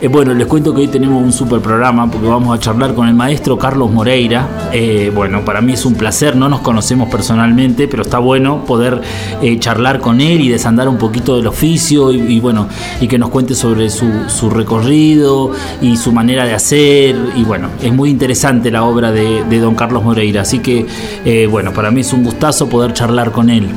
[0.01, 3.09] Eh, bueno, les cuento que hoy tenemos un super programa porque vamos a charlar con
[3.09, 4.69] el maestro Carlos Moreira.
[4.71, 9.01] Eh, bueno, para mí es un placer, no nos conocemos personalmente, pero está bueno poder
[9.41, 12.69] eh, charlar con él y desandar un poquito del oficio y, bueno,
[13.01, 17.17] y que nos cuente sobre su, recorrido y su manera de hacer.
[17.35, 20.85] Y bueno, es muy interesante la obra de, de don Carlos Moreira, así que
[21.51, 23.67] bueno, para mí es un gustazo poder charlar con él.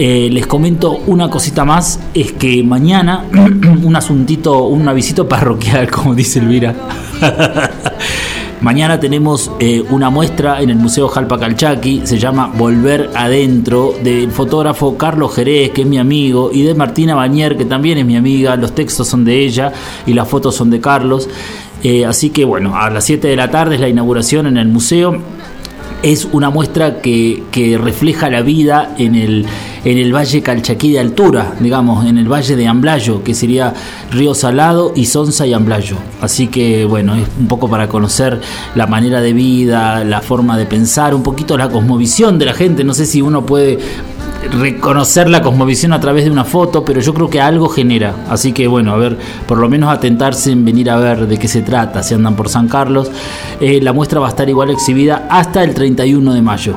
[0.00, 3.24] Eh, les comento una cosita más, es que mañana
[3.82, 6.72] un asuntito, un avisito parroquial, como dice Elvira.
[8.60, 14.30] Mañana tenemos eh, una muestra en el Museo Jalpa Calchaqui, se llama Volver Adentro, del
[14.30, 18.16] fotógrafo Carlos Jerez, que es mi amigo, y de Martina Bañer, que también es mi
[18.16, 18.54] amiga.
[18.54, 19.72] Los textos son de ella
[20.06, 21.28] y las fotos son de Carlos.
[21.82, 24.68] Eh, así que bueno, a las 7 de la tarde es la inauguración en el
[24.68, 25.20] museo
[26.02, 27.42] es una muestra que,
[27.80, 29.46] refleja la vida en el,
[29.84, 33.74] en el Valle Calchaquí de altura, digamos, en el Valle de Amblayo, que sería
[34.10, 35.96] Río Salado y Sonsa y Amblayo.
[36.20, 38.40] Así que, bueno, es un poco para conocer
[38.74, 42.84] la manera de vida, la forma de pensar, un poquito la cosmovisión de la gente.
[42.84, 43.78] No sé si uno puede
[44.52, 48.14] reconocer la cosmovisión a través de una foto, pero yo creo que algo genera.
[48.28, 51.48] Así que bueno, a ver, por lo menos atentarse en venir a ver de qué
[51.48, 53.10] se trata, si andan por San Carlos.
[53.60, 56.76] Eh, la muestra va a estar igual exhibida hasta el 31 de mayo.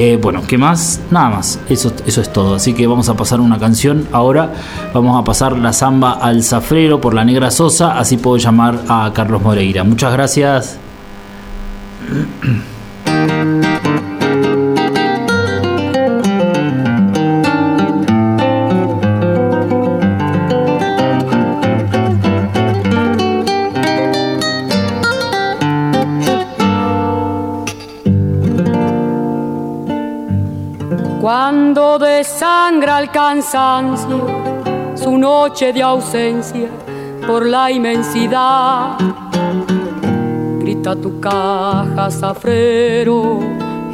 [0.00, 1.00] Eh, bueno, ¿qué más?
[1.10, 2.54] Nada más, eso, eso es todo.
[2.54, 4.06] Así que vamos a pasar una canción.
[4.12, 4.52] Ahora
[4.94, 9.10] vamos a pasar la samba al zafrero por la negra Sosa, así puedo llamar a
[9.12, 9.82] Carlos Moreira.
[9.82, 10.78] Muchas gracias.
[32.98, 34.26] El cansancio,
[34.96, 36.68] su noche de ausencia
[37.26, 38.98] por la inmensidad.
[40.58, 43.40] Grita tu caja, zafrero,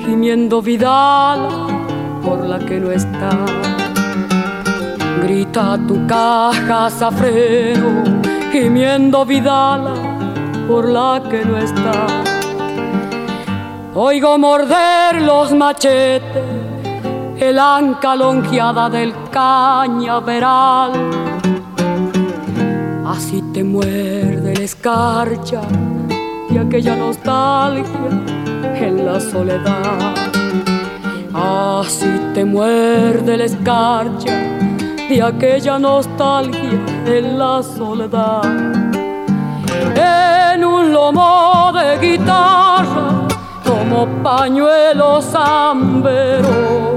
[0.04, 1.48] gimiendo Vidal
[2.25, 3.31] por la que no está.
[5.22, 8.04] Grita tu caja, zafrero,
[8.53, 9.92] gimiendo Vidal
[10.66, 12.06] por la que no está.
[13.94, 16.53] Oigo morder los machetes
[17.39, 20.93] el anca longeada del cañaveral.
[23.06, 25.61] Así te muerde la escarcha
[26.49, 28.11] de aquella nostalgia
[28.77, 30.15] en la soledad.
[31.33, 34.33] Así te muerde la escarcha
[35.09, 38.45] de aquella nostalgia en la soledad.
[39.97, 43.27] En un lomo de guitarra
[43.65, 46.94] como pañuelo zambero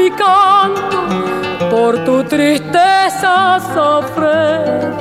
[0.00, 4.94] mi canto por tu tristeza sofrer.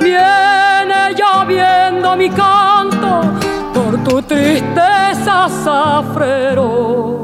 [0.00, 3.20] Viene ya viendo mi canto
[3.74, 7.21] por tu tristeza safrero.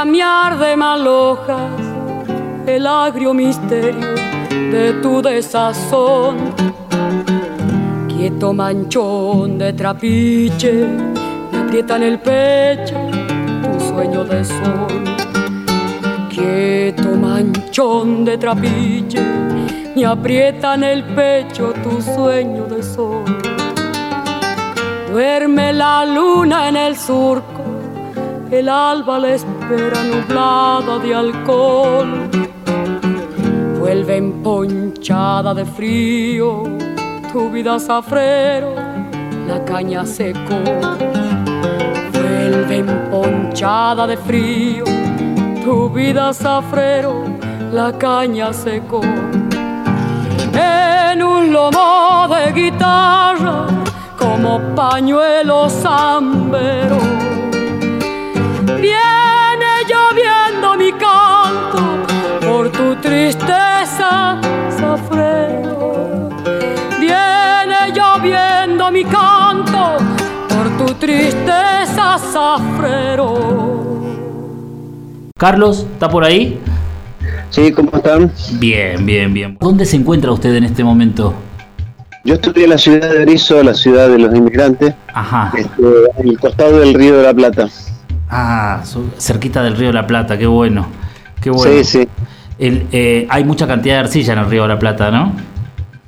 [0.00, 1.72] Ya me arde malojas
[2.66, 4.14] el agrio misterio
[4.72, 6.54] de tu desazón.
[8.08, 10.86] Quieto manchón de trapiche,
[11.52, 12.96] me aprieta en el pecho
[13.62, 15.04] tu sueño de sol.
[16.30, 19.22] Quieto manchón de trapiche,
[19.94, 23.24] me aprieta en el pecho tu sueño de sol.
[25.10, 27.64] Duerme la luna en el surco,
[28.50, 32.28] el alba la espera nublada de alcohol
[33.78, 36.64] vuelve emponchada de frío,
[37.32, 38.74] tu vida zafrero,
[39.46, 40.60] la caña secó.
[42.12, 44.84] Vuelve emponchada de frío,
[45.64, 47.24] tu vida zafrero,
[47.72, 49.00] la caña secó.
[50.52, 53.66] En un lomo de guitarra,
[54.18, 57.19] como pañuelo zambero,
[63.20, 64.40] tristeza,
[64.70, 66.30] zafrero.
[66.98, 69.98] Viene lloviendo mi canto
[70.48, 73.34] por tu tristeza, zafrero.
[75.36, 76.58] Carlos, ¿está por ahí?
[77.50, 78.32] Sí, ¿cómo están?
[78.52, 79.58] Bien, bien, bien.
[79.60, 81.34] ¿Dónde se encuentra usted en este momento?
[82.24, 85.52] Yo estoy en la ciudad de Berizo, la ciudad de los inmigrantes, Ajá.
[85.54, 85.82] este,
[86.18, 87.68] en el costado del río de la Plata.
[88.30, 88.82] Ah,
[89.18, 90.86] cerquita del río de la Plata, qué bueno.
[91.40, 91.72] Qué bueno.
[91.72, 92.08] Sí, sí.
[92.60, 95.32] El, eh, hay mucha cantidad de arcilla en el río de la Plata, ¿no?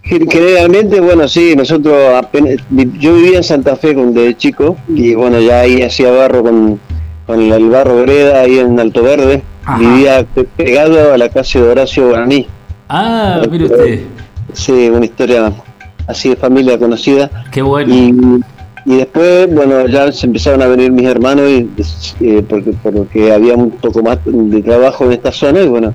[0.02, 2.56] Gen- Generalmente, bueno, sí, nosotros apenas,
[2.98, 6.78] yo vivía en Santa Fe de chico y bueno, ya ahí hacía barro con,
[7.26, 9.42] con el, barro Greda ahí en Alto Verde.
[9.64, 9.78] Ajá.
[9.78, 12.46] Vivía pe- pegado a la casa de Horacio Guaraní.
[12.88, 14.00] Ah, mire usted.
[14.52, 15.52] Sí, una historia
[16.06, 17.30] así de familia conocida.
[17.50, 17.94] Qué bueno.
[17.94, 21.70] Y, y después, bueno, ya se empezaron a venir mis hermanos y,
[22.20, 25.94] eh, porque, porque había un poco más de trabajo en esta zona y bueno,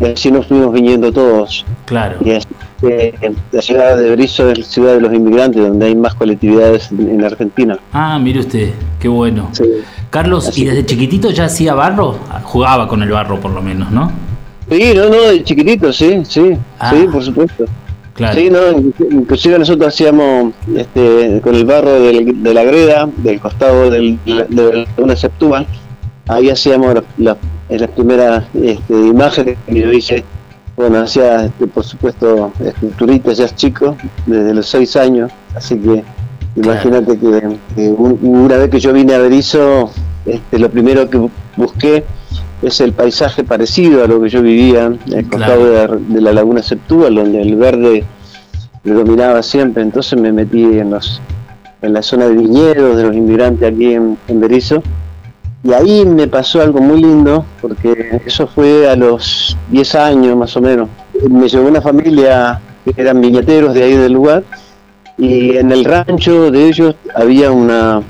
[0.00, 1.64] y así nos fuimos viniendo todos.
[1.84, 2.16] Claro.
[2.24, 2.46] Y así,
[2.82, 3.14] eh,
[3.52, 7.08] la ciudad de Berizo es la ciudad de los inmigrantes, donde hay más colectividades en,
[7.10, 7.78] en Argentina.
[7.92, 8.70] Ah, mire usted,
[9.00, 9.48] qué bueno.
[9.52, 9.64] Sí.
[10.10, 12.16] Carlos, Así ¿y desde chiquitito ya hacía barro?
[12.44, 14.10] Jugaba con el barro por lo menos, ¿no?
[14.70, 16.90] Sí, no, no, de chiquitito, sí, sí, Ah.
[16.94, 17.64] sí, por supuesto.
[18.14, 18.34] Claro.
[18.40, 18.58] Sí, no,
[19.10, 24.86] inclusive nosotros hacíamos este, con el barro del- de la greda, del costado del, de
[24.96, 25.66] una septúa,
[26.28, 27.36] ahí hacíamos la- la-
[27.68, 30.24] las primeras este, imágenes que yo hice.
[30.76, 33.96] Bueno, hacía, este, por supuesto, esculturitas ya chico,
[34.26, 36.04] desde los seis años, así que
[36.56, 39.90] imagínate que, que un- una vez que yo vine a Berizo,
[40.26, 42.04] este, lo primero que bu- busqué
[42.62, 46.32] es el paisaje parecido a lo que yo vivía, el costado de, la, de la
[46.32, 48.04] laguna Septúbal, donde el verde
[48.82, 51.20] predominaba siempre, entonces me metí en los
[51.82, 54.82] en la zona de viñedos de los inmigrantes aquí en, en Berizo,
[55.64, 60.56] y ahí me pasó algo muy lindo, porque eso fue a los 10 años más
[60.56, 60.88] o menos.
[61.28, 64.44] Me llegó una familia que eran viñeteros de ahí del lugar,
[65.18, 68.02] y en el rancho de ellos había una,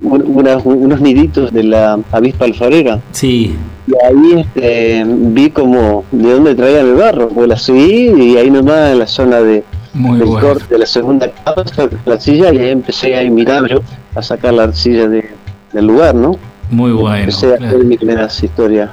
[0.00, 3.00] un- una- unos niditos de la avispa alfarera.
[3.12, 3.54] Sí,
[3.86, 8.50] Y ahí este, vi como de dónde traían el barro, pues la seguí y ahí
[8.50, 9.64] nomás en la zona de,
[9.94, 10.46] muy del bueno.
[10.48, 11.64] corte de la segunda capa,
[12.04, 13.78] la arcilla y ahí empecé a imitar yo,
[14.14, 15.30] a sacar la arcilla de-
[15.72, 16.36] del lugar, ¿no?
[16.70, 17.16] Muy bueno.
[17.18, 17.78] empecé a claro.
[17.78, 18.90] mis primeras historias.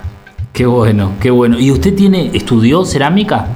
[0.54, 1.60] Qué bueno, qué bueno.
[1.60, 3.48] ¿Y usted tiene, estudió cerámica?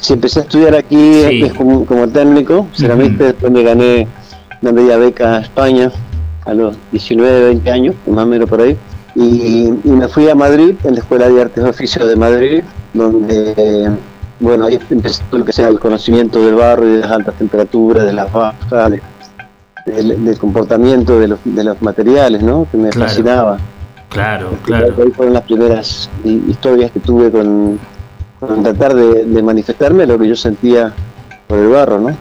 [0.00, 0.96] Sí, empecé a estudiar aquí
[1.28, 1.50] Sí.
[1.56, 4.06] como, como técnico, ceramista, después me gané
[4.62, 5.90] una media beca a España
[6.46, 8.76] a los 19, 20 años, más o menos por ahí.
[9.14, 12.62] Y, y me fui a Madrid, en la Escuela de Artes y Oficios de Madrid,
[12.94, 13.90] donde,
[14.40, 17.34] bueno, ahí empecé todo lo que sea el conocimiento del barro y de las altas
[17.34, 19.02] temperaturas, de las bajas, de-
[19.88, 22.66] del, del comportamiento de los, de los materiales, ¿no?
[22.70, 23.08] Que me Claro.
[23.08, 23.58] fascinaba.
[24.08, 24.94] Claro, claro.
[24.98, 27.78] Ahí fueron las primeras hi- historias que tuve con,
[28.40, 30.92] con tratar de, de manifestarme lo que yo sentía
[31.46, 32.16] por el barro, ¿no?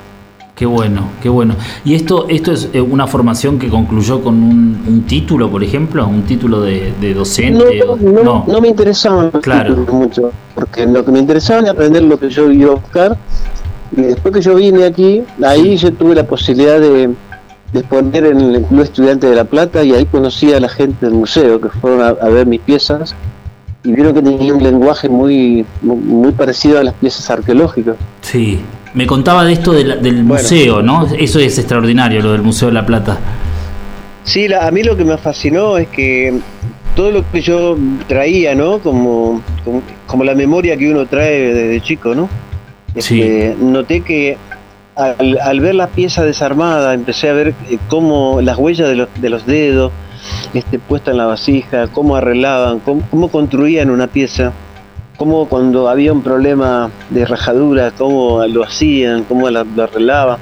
[0.54, 1.54] Qué bueno, qué bueno.
[1.86, 6.06] ¿Y esto esto es eh, una formación que concluyó con un, un título, por ejemplo?
[6.08, 7.84] ¿Un título de, de No, docente?
[7.84, 9.76] o- no, no, no me interesaba Claro.
[9.92, 13.18] mucho, porque lo que me interesaba era aprender lo que yo iba a buscar.
[13.96, 17.14] Y después que yo vine aquí, ahí yo tuve la posibilidad de,
[17.74, 21.06] de exponer en el Club Estudiante de La Plata y ahí conocí a la gente
[21.06, 23.14] del museo que fueron a, a ver mis piezas
[23.84, 27.96] y vieron que tenía un lenguaje muy, muy, parecido a las piezas arqueológicas.
[28.22, 28.60] Sí.
[28.94, 30.42] Me contaba de esto de la- del Bueno.
[30.42, 31.08] museo, ¿no?
[31.20, 33.18] Eso es extraordinario, lo del Museo de la Plata.
[34.24, 36.40] Sí, la- a mí lo que me fascinó es que
[36.96, 38.80] todo lo que yo traía, ¿no?
[38.80, 42.28] Como, como, como la memoria que uno trae desde chico, ¿no?
[42.98, 43.22] Sí.
[43.22, 44.38] Este, Noté que
[44.98, 49.10] al, al ver la pieza desarmada, empecé a ver eh, cómo las huellas de los,
[49.22, 49.92] de los dedos,
[50.54, 54.52] este, puesta en la vasija, cómo arreglaban, cómo, construían una pieza,
[55.18, 60.40] cómo cuando había un problema de rajadura, cómo lo hacían, cómo lo, arreglaban.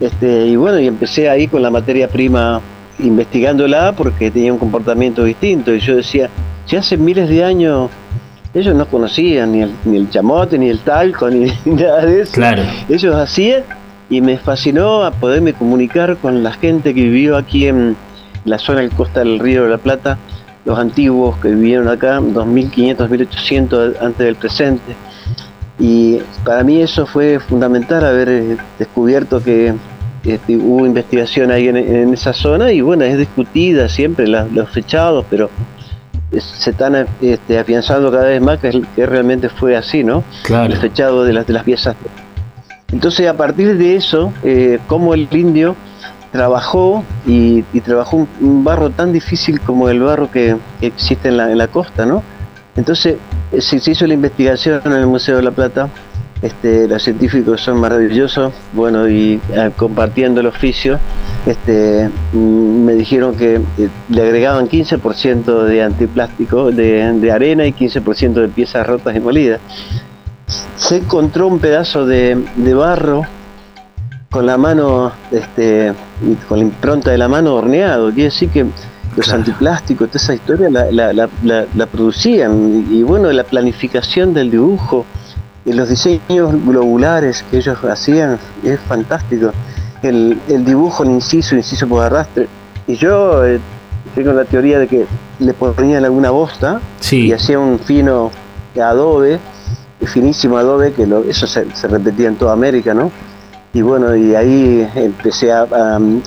[0.00, 2.60] Este, y bueno, y empecé ahí con la materia prima
[2.98, 5.74] investigándola porque tenía un comportamiento distinto.
[5.74, 6.28] Y yo decía,
[6.66, 7.90] si hace miles de años
[8.52, 12.32] ellos no conocían ni el, ni el chamote, ni el talco, ni, nada de eso.
[12.32, 12.62] Claro.
[12.88, 13.62] Ellos hacían
[14.10, 17.96] y me fascinó a poderme comunicar con la gente que vivió aquí en
[18.44, 20.18] la zona del costa del río de la Plata,
[20.64, 24.94] los antiguos que vivieron acá, 2500, 1800 antes del presente.
[25.78, 29.74] Y para mí eso fue fundamental haber eh, descubierto que
[30.24, 35.50] este, hubo investigación ahí en, esa zona y bueno, es discutida siempre los fechados, pero
[36.38, 40.24] se están este, afianzando cada vez más que, realmente fue así, ¿no?
[40.42, 40.72] Claro.
[40.72, 41.96] El fechado de las, de las piezas.
[42.94, 45.76] Entonces, a partir de eso, eh, como el indio
[46.32, 52.06] trabajó y, trabajó un, barro tan difícil como el barro que, existe en la, costa,
[52.06, 52.22] ¿no?
[52.76, 53.16] Entonces,
[53.52, 55.90] eh, se, hizo la investigación en el Museo de la Plata
[56.44, 60.98] este, los científicos son maravillosos, bueno, y eh, compartiendo el oficio,
[61.46, 68.34] este, mm, me dijeron que eh, le agregaban 15% de antiplástico, de, arena y 15%
[68.34, 69.60] de piezas rotas y molidas.
[70.76, 72.36] Se encontró un pedazo de,
[72.74, 73.22] barro
[74.30, 75.92] con la mano, este,
[76.48, 78.66] con la impronta de la mano horneado, quiere decir que
[79.16, 85.06] los antiplásticos, toda esa historia la producían, y bueno, la planificación del dibujo,
[85.64, 89.52] y los diseños globulares que ellos hacían es fantástico.
[90.02, 92.46] El, dibujo en inciso, inciso por arrastre.
[92.86, 93.58] Y yo eh,
[94.14, 95.06] tengo la teoría de que
[95.38, 98.30] le ponían alguna bosta y hacía un fino
[98.78, 99.38] adobe,
[100.06, 103.10] finísimo adobe, que eso se, repetía en toda América, ¿no?
[103.72, 105.66] Y bueno, y ahí empecé a,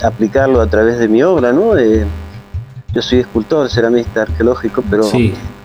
[0.02, 1.74] aplicarlo a través de mi obra, ¿no?
[2.94, 5.04] yo soy escultor, ceramista arqueológico, pero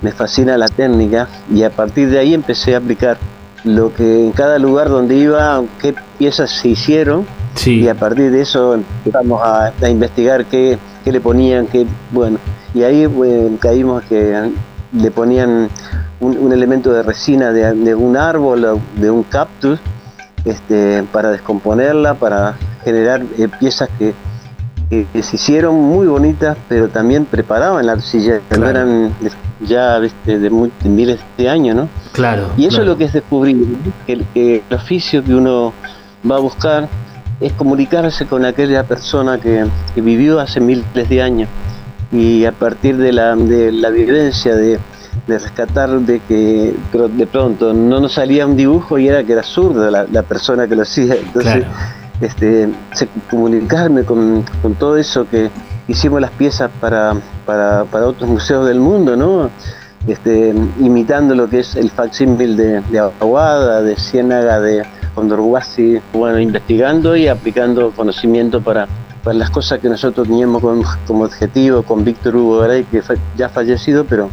[0.01, 3.17] me fascina la técnica y a partir de ahí empecé a aplicar
[3.63, 7.25] lo que en cada lugar donde iba, qué piezas se hicieron,
[7.65, 12.39] y a partir de eso empezamos a, investigar qué, le ponían, qué, bueno,
[12.74, 13.08] y ahí
[13.60, 14.51] caímos que
[14.94, 15.70] le ponían
[16.20, 19.80] un, elemento de resina de, un árbol, de un cactus,
[20.46, 24.14] este, para descomponerla, para generar eh, piezas que,
[24.90, 29.12] se hicieron muy bonitas, pero también preparaban la arcilla, no eran
[29.60, 31.90] ya de, miles de años, ¿no?
[32.12, 32.50] Claro.
[32.58, 33.58] Y eso es lo que es descubrir,
[34.06, 35.74] que, el oficio que uno
[36.30, 36.88] va a buscar
[37.40, 41.50] es comunicarse con aquella persona que, vivió hace miles de años
[42.13, 44.79] y a partir de la, de la vivencia de,
[45.27, 50.08] rescatar de que de pronto no nos salía un dibujo y era que era zurda
[50.10, 51.15] la, persona que lo hacía.
[51.15, 51.65] Entonces,
[52.22, 52.70] este,
[53.29, 55.50] comunicarme con, con todo eso que
[55.88, 57.15] hicimos las piezas para,
[57.46, 59.50] para, para otros museos del mundo, ¿no?
[60.08, 64.84] Este, imitando lo que es el facsímil de, de Aguada, de Ciénaga, de
[65.15, 68.88] Condorhuasi, bueno, investigando y aplicando conocimiento para,
[69.24, 73.01] para las cosas que nosotros teníamos como, como objetivo con Víctor Hugo Garay, que
[73.38, 74.30] ya fallecido, pero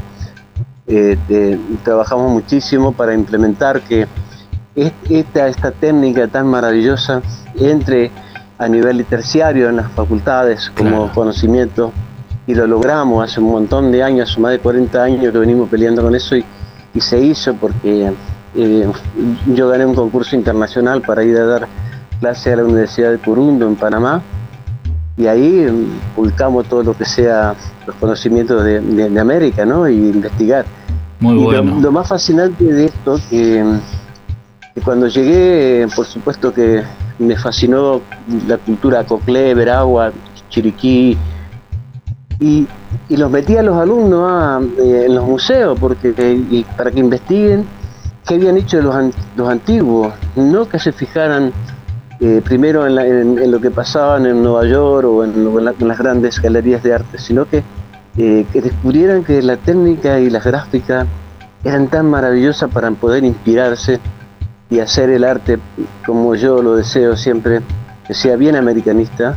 [0.86, 4.08] este, trabajamos muchísimo para implementar que
[4.74, 7.22] esta, esta técnica tan maravillosa
[7.56, 8.10] entre
[8.58, 11.92] a nivel terciario en las facultades como conocimiento
[12.46, 15.68] y lo logramos hace un montón de años, hace más de 40 años que venimos
[15.68, 16.44] peleando con eso y,
[16.98, 18.12] se hizo porque
[18.56, 18.92] eh,
[19.54, 21.68] yo gané un concurso internacional para ir a dar
[22.18, 24.20] clase a la Universidad de Curundo en Panamá
[25.16, 25.66] y ahí
[26.14, 27.54] publicamos todo lo que sea
[27.86, 29.88] los conocimientos de, América ¿no?
[29.88, 30.64] y investigar.
[31.20, 31.78] Muy bueno.
[31.80, 33.62] Lo, más fascinante de esto que,
[34.74, 36.82] que cuando llegué, por supuesto que
[37.18, 38.00] me fascinó
[38.46, 40.12] la cultura Coclé, Veragua,
[40.48, 41.18] Chiriquí,
[42.40, 42.66] y,
[43.10, 47.66] los metí a los alumnos ah, eh, en los museos porque para que investiguen
[48.26, 48.94] qué habían hecho los,
[49.36, 51.52] los antiguos, no que se fijaran
[52.20, 56.92] eh, primero en, lo que pasaban en Nueva York o en, las grandes galerías de
[56.92, 57.62] arte, sino que,
[58.18, 61.06] eh, que descubrieran que la técnica y las gráficas
[61.64, 64.00] eran tan maravillosas para poder inspirarse
[64.68, 65.58] y hacer el arte
[66.06, 67.60] como yo lo deseo siempre,
[68.06, 69.34] que sea bien americanista,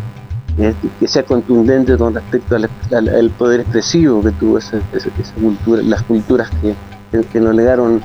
[0.57, 4.79] eh, que sea contundente con respecto al, poder expresivo que tuvo esa,
[5.39, 6.75] cultura, las culturas que,
[7.23, 8.01] que, nos legaron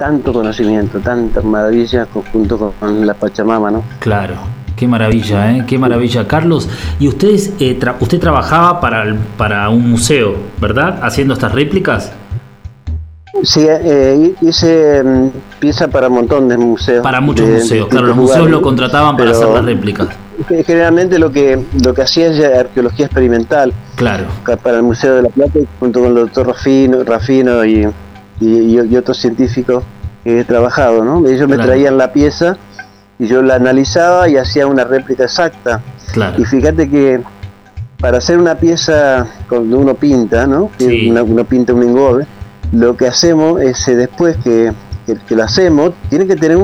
[0.00, 3.84] tanto conocimiento, tanta maravilla junto con la Pachamama, ¿no?
[3.98, 4.34] Claro.
[4.74, 5.64] Qué maravilla, ¿eh?
[5.66, 6.26] Qué maravilla.
[6.26, 11.00] Carlos, y ustedes, eh, usted trabajaba para, para un museo, ¿verdad?
[11.02, 12.12] Haciendo estas réplicas.
[13.42, 15.28] Sí, eh, hice mm,
[15.58, 17.02] pieza para un montón de museos.
[17.02, 20.08] Para muchos museos, claro, los museos lo contrataban para hacer las réplicas.
[20.66, 23.74] generalmente lo que lo que hacía es arqueología experimental.
[23.96, 24.24] Claro.
[24.62, 27.60] Para el Museo de la Plata, junto con el doctor Rafino, Rafino
[28.40, 29.84] y, y, otros científicos
[30.24, 31.26] que he trabajado, ¿no?
[31.28, 32.56] Ellos me traían la pieza
[33.18, 35.82] y yo la analizaba y hacía una réplica exacta.
[36.12, 36.40] Claro.
[36.40, 37.20] Y fíjate que
[38.00, 40.70] para hacer una pieza cuando uno pinta, ¿no?
[40.80, 42.26] Uno, pinta un engobe,
[42.72, 44.72] lo que hacemos es eh, después que,
[45.06, 46.58] que, lo hacemos, tiene que tener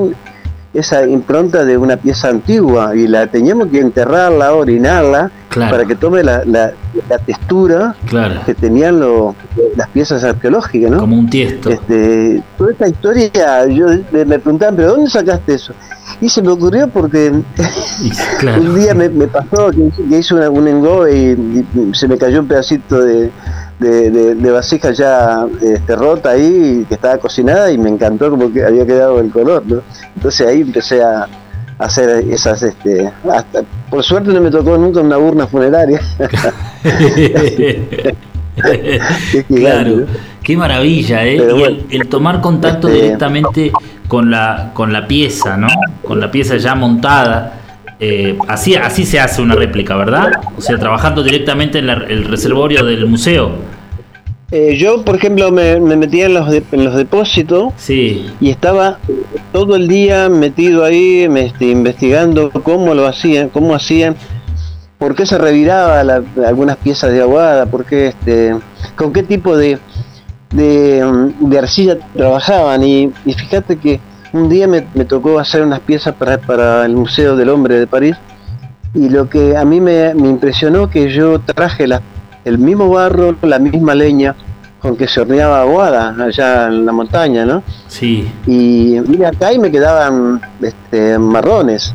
[0.72, 6.22] esa impronta de una pieza antigua y la teníamos que enterrarla, orinarla, para que tome
[6.22, 6.72] la, la,
[7.24, 7.94] textura
[8.44, 9.00] que tenían
[9.76, 10.98] las piezas arqueológicas, ¿no?
[10.98, 11.70] Como un tiesto.
[11.70, 15.72] Este, toda esta historia, yo me preguntaban, ¿pero dónde sacaste eso?
[16.20, 17.30] Y se me ocurrió porque
[18.60, 23.30] un día me, pasó que, hice un engobe y, se me cayó un pedacito de,
[23.78, 28.86] de, vasija ya este, rota ahí, que estaba cocinada y me encantó como que había
[28.86, 29.64] quedado el color.
[29.66, 29.82] ¿no?
[30.14, 31.28] Entonces ahí empecé a,
[31.78, 36.00] hacer esas este hasta, por suerte no me tocó nunca una urna funeraria
[39.48, 40.06] claro
[40.42, 41.36] qué maravilla ¿eh?
[41.90, 43.72] y el, tomar contacto este, directamente
[44.06, 45.68] con la, con la pieza, ¿no?
[46.02, 47.60] Con la pieza ya montada.
[47.98, 50.30] Eh, así, así se hace una réplica, ¿verdad?
[50.56, 53.52] O sea, trabajando directamente en el reservorio del museo.
[54.52, 58.30] Eh, yo, por ejemplo, me, metía en los, en los depósitos sí.
[58.40, 58.98] y estaba
[59.52, 64.14] todo el día metido ahí este, investigando cómo lo hacían, cómo hacían,
[64.98, 68.54] por qué se reviraba algunas piezas de aguada, por qué, este,
[68.94, 69.78] con qué tipo de,
[70.50, 74.00] de, de arcilla trabajaban y, fíjate que
[74.32, 78.16] un día me, tocó hacer unas piezas para, para, el Museo del Hombre de París
[78.94, 82.00] y lo que a mí me, impresionó que yo traje la,
[82.46, 84.34] el mismo barro, la misma leña
[84.78, 87.62] con que se horneaba aguada allá en la montaña, ¿no?
[87.88, 88.28] Sí.
[88.46, 91.92] Y mira acá y me quedaban este, marrones.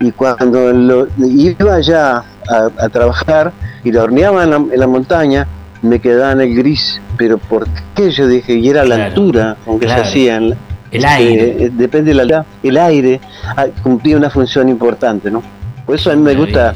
[0.00, 3.52] Y cuando lo, iba allá a, trabajar
[3.84, 5.46] y lo horneaba en la montaña,
[5.82, 8.10] me quedaba en el gris, pero ¿por qué?
[8.10, 10.54] Yo dije, y era la altura con que se hacían.
[10.90, 11.64] El aire.
[11.64, 13.20] Eh, depende de la el aire
[13.56, 15.42] ah, cumplía una función importante, ¿no?
[15.86, 16.74] Por eso a mí me gusta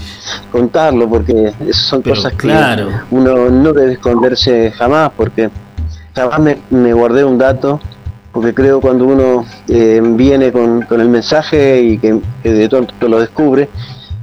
[0.52, 2.48] contarlo, porque son cosas que
[3.10, 5.48] uno no debe esconderse jamás, porque
[6.14, 7.80] jamás me, guardé un dato,
[8.32, 13.70] porque creo cuando uno eh, viene con, el mensaje y que, de todo lo descubre,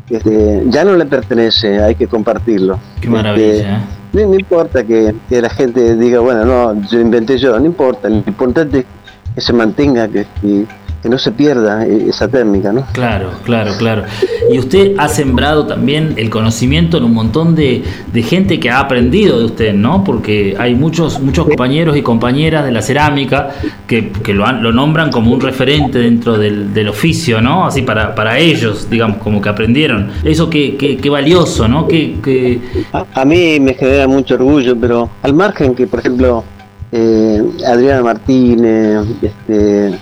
[0.10, 2.80] este, ya no le pertenece, hay que compartirlo.
[3.02, 3.54] Qué maravilla.
[3.54, 4.28] Este, ¿eh?
[4.28, 8.80] No, importa que, la gente diga, bueno, no, yo inventé yo, no importa, lo importante
[8.80, 8.86] es
[9.34, 10.66] que se mantenga, que, que
[11.10, 12.86] no se pierda eh, esa técnica, ¿no?
[12.94, 14.04] Claro, claro, claro.
[14.52, 17.84] Y usted ha sembrado también el conocimiento en un montón de,
[18.26, 20.04] gente que ha aprendido de usted, ¿no?
[20.04, 23.50] Porque hay muchos muchos compañeros y compañeras de la cerámica
[23.88, 27.66] que, lo, lo nombran como un referente dentro del, oficio, ¿no?
[27.66, 30.12] Así para, para ellos, digamos, como que aprendieron.
[30.24, 31.88] Eso que, que, valioso, ¿no?
[31.88, 32.60] Que,
[32.92, 36.44] A, mí me genera mucho orgullo, pero al margen que, por ejemplo,
[36.92, 39.98] eh, Adriana Martínez, este,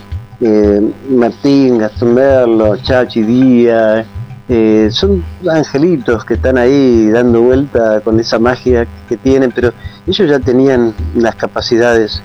[0.46, 4.04] eh, Martín, Gastón Merlo, Chachi Díaz,
[4.46, 9.72] eh, son angelitos que están ahí dando vuelta con esa magia que tienen, pero
[10.06, 12.20] ellos ya tenían las capacidades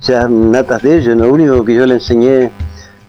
[0.00, 2.50] ya natas de ellos, lo único que yo le enseñé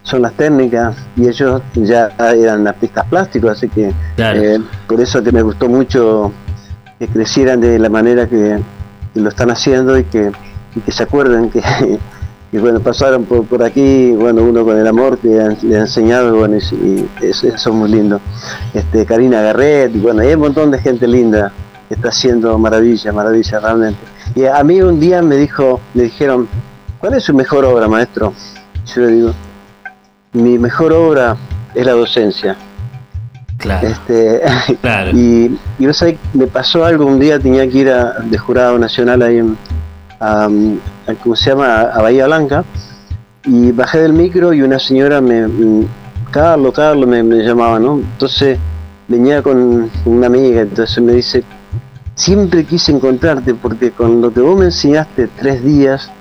[0.04, 5.32] son las técnicas y ellos ya eran artistas plásticos, así que eh, por eso que
[5.32, 6.34] me gustó mucho
[7.00, 8.60] que crecieran de la manera que,
[9.14, 10.32] lo están haciendo y que,
[10.76, 11.62] y que se acuerden que
[12.54, 15.30] y bueno, pasaron por, por aquí, bueno, uno con el amor que
[15.62, 18.20] le ha enseñado, bueno, y, eso, es muy lindo.
[18.74, 21.52] Este, Karina Garret, y bueno, hay un montón de gente linda
[21.88, 24.00] que está haciendo maravilla, maravilla realmente.
[24.36, 26.50] Y a mí un día me dijo, me dijeron,
[27.00, 28.34] ¿cuál es su mejor obra, maestro?
[28.94, 29.34] Yo le digo,
[30.34, 31.38] mi mejor obra
[31.74, 32.58] es la docencia.
[33.60, 33.88] Claro.
[33.88, 34.42] Este,
[35.14, 39.38] y, y me pasó algo, un día tenía que ir a, de jurado nacional ahí
[39.38, 39.58] en,
[40.22, 40.48] a,
[41.24, 41.82] ¿cómo se llama?
[41.82, 42.64] a Bahía Blanca
[43.44, 45.48] y bajé del micro y una señora me,
[46.30, 47.96] Carlos, Carlos me, llamaba, ¿no?
[47.96, 48.60] Entonces
[49.08, 51.44] venía con una amiga, entonces me dice,
[52.14, 56.12] siempre quise encontrarte porque con lo que vos me enseñaste tres días,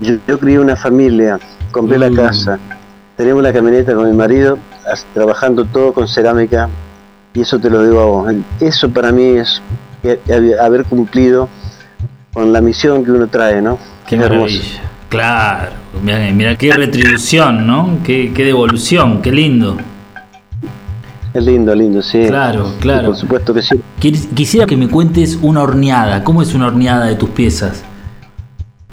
[0.00, 1.38] yo, yo crié una familia,
[1.70, 2.16] compré la mm.
[2.16, 2.58] casa,
[3.16, 4.58] tenemos la camioneta con mi marido,
[5.14, 6.68] trabajando todo con cerámica,
[7.32, 8.34] y eso te lo digo a vos.
[8.58, 9.62] Eso para mí es
[10.60, 11.48] haber cumplido
[12.32, 13.78] con la misión que uno trae, ¿no?
[14.06, 14.82] Qué maravilla.
[15.08, 17.98] Claro, mira, qué retribución, ¿no?
[18.04, 19.76] Qué, devolución, qué lindo.
[21.34, 22.26] Es lindo, lindo, sí.
[22.26, 23.08] Claro, claro.
[23.08, 23.80] por supuesto que sí.
[23.98, 26.22] Quisiera que me cuentes una horneada.
[26.22, 27.82] ¿Cómo es una horneada de tus piezas?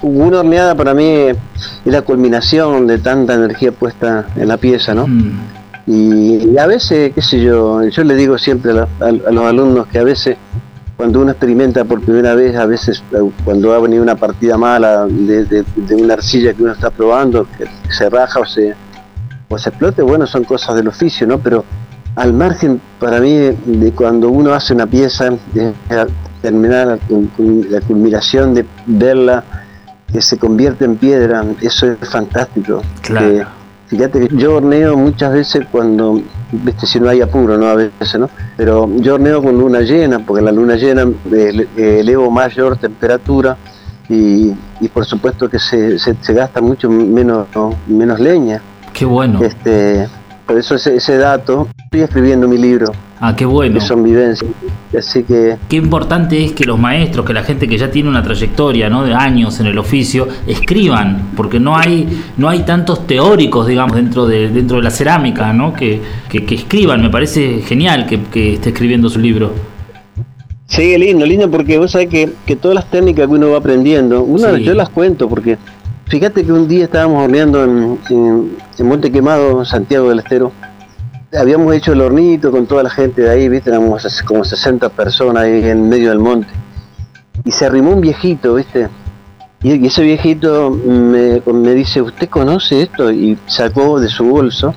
[0.02, 1.38] Una horneada para mí es
[1.86, 5.08] la culminación de tanta energía puesta en la pieza, ¿no?
[5.08, 5.40] Mm.
[5.88, 10.04] Y, a veces, qué sé yo, yo le digo siempre a, los alumnos que a
[10.04, 10.38] veces
[10.98, 15.06] cuando uno experimenta por primera vez, a veces eh, cuando ha venido una partida mala
[15.06, 18.76] de, una arcilla que uno está probando, que se raja o se,
[19.48, 21.38] o se explote, bueno, son cosas del oficio, ¿no?
[21.38, 21.64] Pero
[22.16, 25.74] al margen, para mí, de cuando uno hace una pieza, de
[26.42, 27.00] terminar
[27.70, 29.44] la culminación de verla
[30.12, 32.82] que se convierte en piedra, eso es fantástico.
[33.02, 33.57] Claro.
[33.88, 36.22] Fíjate que yo horneo muchas veces cuando,
[36.52, 37.68] viste, si no hay apuro, ¿no?
[37.68, 38.30] A veces, ¿no?
[38.56, 41.68] Pero yo horneo con luna llena, porque la luna llena eh,
[42.00, 43.58] elevo mayor temperatura
[44.10, 44.54] y,
[44.94, 47.48] por supuesto que se, se, gasta mucho menos,
[47.88, 48.62] menos leña.
[48.94, 49.42] Qué bueno.
[49.44, 50.08] Este,
[50.46, 52.92] por eso ese, ese dato, estoy escribiendo mi libro.
[53.20, 53.80] Ah, qué bueno.
[53.80, 54.50] Que son vivencias.
[54.96, 55.58] Así que.
[55.68, 59.04] Qué importante es que los maestros, que la gente que ya tiene una trayectoria ¿no?
[59.04, 64.28] de años en el oficio, escriban, porque no hay, no hay tantos teóricos, digamos, dentro
[64.28, 65.74] de, dentro de la cerámica, ¿no?
[65.74, 66.00] Que,
[66.30, 67.02] que, escriban.
[67.02, 69.52] Me parece genial que, que, esté escribiendo su libro.
[70.68, 74.22] Sí, lindo, lindo, porque vos sabés que, que todas las técnicas que uno va aprendiendo,
[74.22, 75.58] una, yo las cuento, porque
[76.08, 80.52] fíjate que un día estábamos horneando en, en, en Monte Quemado, Santiago del Estero
[81.34, 85.44] habíamos hecho el hornito con toda la gente de ahí, viste, éramos como 60 personas
[85.44, 86.50] ahí en medio del monte.
[87.44, 88.90] Y se arrimó un viejito, viste.
[89.64, 93.12] Y ese viejito me, dice, ¿usted conoce esto?
[93.12, 94.74] Y sacó de su bolso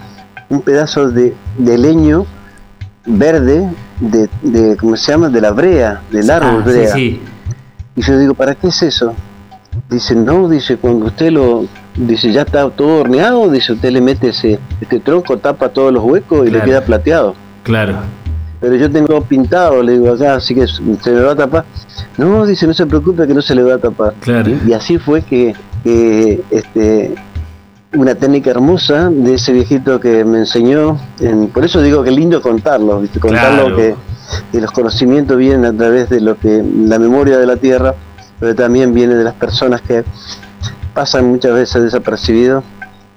[0.49, 2.27] un pedazo de, leño
[3.07, 5.29] verde de, de, ¿cómo se llama?
[5.29, 6.99] De la brea, del árbol ah, brea.
[6.99, 7.21] Y
[7.97, 9.15] yo digo, ¿para qué es eso?
[9.89, 14.29] Dice, no, dice, cuando usted lo, dice, ya está todo horneado, dice, usted le mete
[14.29, 17.35] ese, este tronco, tapa todos los huecos y le queda plateado.
[17.63, 17.97] Claro.
[18.61, 21.65] Pero yo tengo pintado, le digo acá, así que se me va a tapar.
[22.19, 24.15] No, dice, no se preocupe que no se le va a tapar.
[24.21, 24.53] Claro.
[24.67, 25.55] Y, así fue que,
[26.51, 27.15] este,
[27.95, 30.99] una técnica hermosa de ese viejito que me enseñó.
[31.55, 33.19] por eso digo que lindo contarlo, ¿viste?
[33.19, 33.95] contarlo que,
[34.53, 37.95] que, los conocimientos vienen a través de lo que la memoria de la tierra,
[38.41, 40.03] pero también viene de las personas que
[40.95, 42.65] pasan muchas veces desapercibidos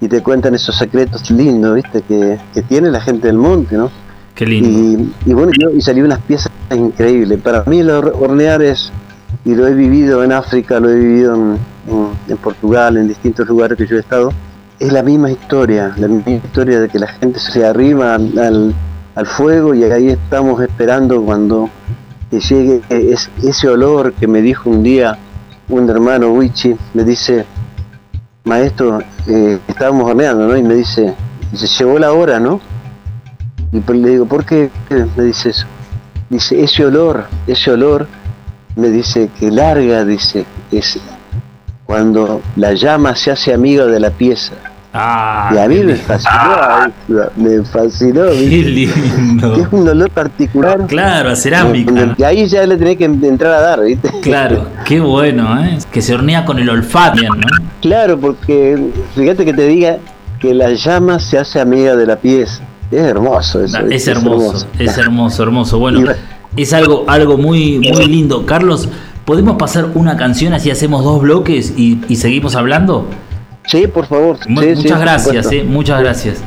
[0.02, 2.02] y te cuentan esos secretos lindos, ¿viste?
[2.02, 3.90] Que, tiene la gente del monte, ¿no?
[4.36, 5.10] Qué lindo.
[5.26, 7.40] Y, bueno, y salió unas piezas increíbles.
[7.42, 8.92] Para mí, los hornear es,
[9.46, 13.88] y lo he vivido en África, lo he vivido en, Portugal, en distintos lugares que
[13.88, 14.34] yo he estado,
[14.80, 18.74] es la misma historia, la misma historia de que la gente se arrima al,
[19.16, 21.70] al fuego y ahí estamos esperando cuando
[22.40, 22.82] llegue
[23.44, 25.18] ese olor que me dijo un día
[25.70, 27.46] un hermano Wichi, me dice,
[28.44, 30.58] maestro, eh, estábamos horneando, ¿no?
[30.58, 31.14] Y me dice,
[31.54, 32.60] se llegó la hora, ¿no?
[33.72, 34.70] Y pues le digo, ¿por qué
[35.16, 35.66] me dice eso?
[36.30, 38.08] Dice, ese olor, ese olor,
[38.76, 41.00] me dice que larga, dice, es
[41.86, 44.54] cuando la llama se hace amiga de la pieza.
[44.96, 48.26] Ah, y a mí me fascinó, me fascinó.
[48.30, 49.56] Qué lindo.
[49.56, 50.86] es un olor particular.
[50.88, 52.14] Claro, a cerámica.
[52.16, 54.12] Y ahí ya le tenés que entrar a dar, ¿viste?
[54.22, 55.80] Claro, qué bueno, ¿eh?
[55.92, 57.48] Que se hornea con el olfato, ¿no?
[57.82, 59.98] Claro, porque fíjate que te diga
[60.40, 62.62] que la llama se hace amiga de la pieza.
[62.92, 63.80] Es hermoso eso.
[63.80, 65.80] Es, hermoso, es hermoso, hermoso.
[65.80, 66.02] Bueno,
[66.56, 68.46] es algo, algo muy, muy lindo.
[68.46, 68.88] Carlos,
[69.26, 73.08] ¿podemos pasar una canción así hacemos dos bloques y, y seguimos hablando?
[73.66, 74.38] Sí, por favor.
[74.48, 76.44] muchas gracias, eh, muchas gracias.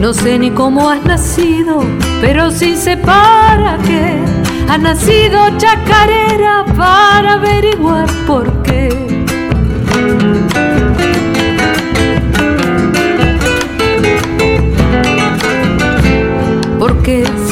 [0.00, 1.82] No sé ni cómo has nacido,
[2.20, 4.18] pero sí sé para qué.
[4.68, 8.88] Has nacido chacarera para averiguar por qué.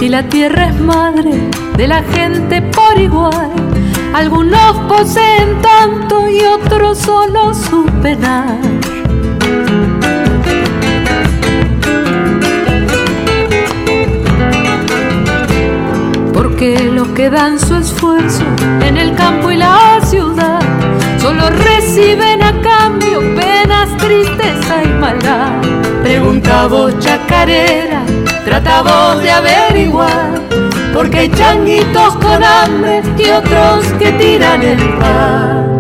[0.03, 1.31] Si la tierra es madre
[1.77, 3.53] de la gente por igual,
[4.13, 8.59] algunos poseen tanto y otros solo su penar.
[16.33, 18.43] Porque los que dan su esfuerzo
[18.85, 20.59] en el campo y la ciudad
[21.21, 25.63] solo reciben a cambio penas, tristeza y maldad.
[26.03, 28.03] Pregunta chacarera
[28.45, 30.41] tratamos de averiguar,
[30.93, 35.73] porque hay changuitos con hambre y otros que tiran el pan.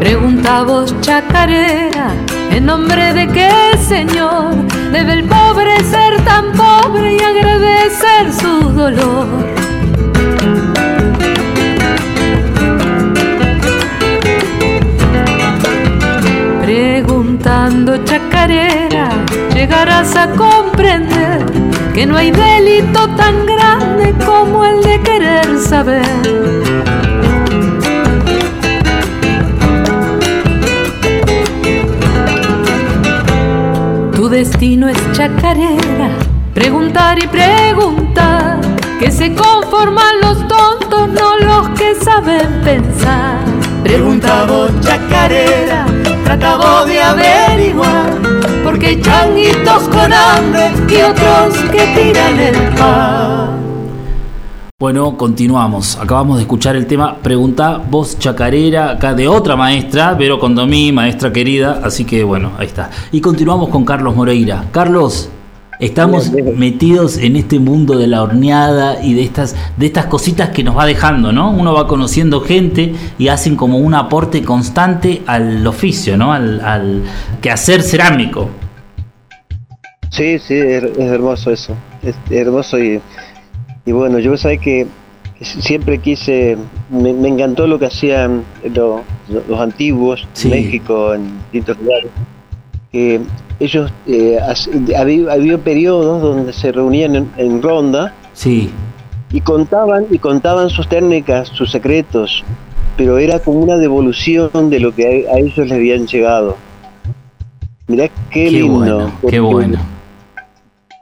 [0.00, 2.10] Pregunta vos, chacarera,
[2.50, 4.54] ¿en nombre de qué señor
[4.92, 9.73] debe el pobre ser tan pobre y agradecer su dolor?
[17.64, 19.08] Preguntando chacarera,
[19.54, 21.42] llegarás a comprender
[21.94, 26.04] que no hay delito tan grande como el de querer saber.
[34.14, 36.10] Tu destino es chacarera,
[36.52, 38.60] preguntar y preguntar,
[39.00, 43.38] que se conforman los tontos, no los que saben pensar.
[43.82, 45.86] Preguntado chacarera,
[46.24, 48.18] tratado de averiguar,
[48.64, 53.54] porque changuitos con hambre y otros que tiran el pan.
[54.80, 55.96] Bueno, continuamos.
[55.96, 61.32] Acabamos de escuchar el tema Pregunta voz chacarera, acá de otra maestra, Vero Condomí, maestra
[61.32, 61.80] querida.
[61.82, 62.90] Así que bueno, ahí está.
[63.12, 64.64] Y continuamos con Carlos Moreira.
[64.72, 65.30] Carlos,
[65.80, 70.62] estamos metidos en este mundo de la horneada y de estas, de estas cositas que
[70.62, 71.50] nos va dejando, ¿no?
[71.50, 76.32] Uno va conociendo gente y hacen como un aporte constante al oficio, ¿no?
[76.32, 77.02] Al, al
[77.40, 78.48] quehacer cerámico.
[80.10, 81.74] Sí, sí, es, es hermoso eso.
[82.02, 83.00] Es hermoso y
[83.86, 84.86] y bueno, yo sabía que
[85.40, 86.56] siempre quise,
[86.90, 89.02] me, me, encantó lo que hacían los,
[89.48, 90.48] los antiguos Sí.
[90.50, 92.10] en México, en distintos lugares,
[92.90, 93.20] que
[93.60, 94.38] ellos, eh,
[94.96, 98.70] había, había periodos donde se reunían en, en ronda Sí,
[99.32, 102.44] y contaban, y contaban sus técnicas, sus secretos,
[102.96, 106.56] pero era como una devolución de lo que a, a ellos les habían llegado.
[107.86, 108.76] Mirá qué, qué, lindo.
[108.78, 109.78] bueno, qué bueno.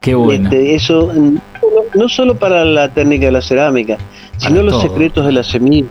[0.00, 0.48] Qué bueno.
[0.48, 1.40] este, eso mm, no,
[2.02, 3.98] no solo para la técnica de la cerámica,
[4.36, 5.88] sino los secretos de la semilla,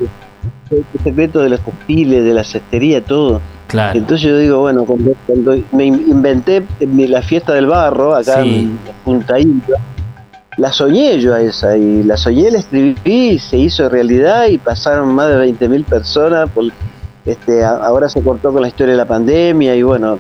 [0.70, 3.40] los secretos de las textiles, de la cestería, todo.
[3.72, 3.98] Claro.
[3.98, 8.44] Entonces yo digo, bueno, cuando, cuando me in- inventé mi- la fiesta del barro acá
[8.44, 8.50] Sí.
[8.50, 9.74] en Punta Inca,
[10.58, 15.16] la soñé yo a esa y la soñé, la escribí, se hizo realidad y pasaron
[15.16, 16.50] más de 20.000 personas.
[16.50, 16.66] Por,
[17.26, 20.20] este, ahora se cortó con la historia de la pandemia y bueno,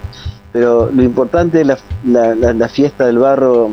[0.54, 3.70] pero lo importante es la, la- la- la fiesta del barro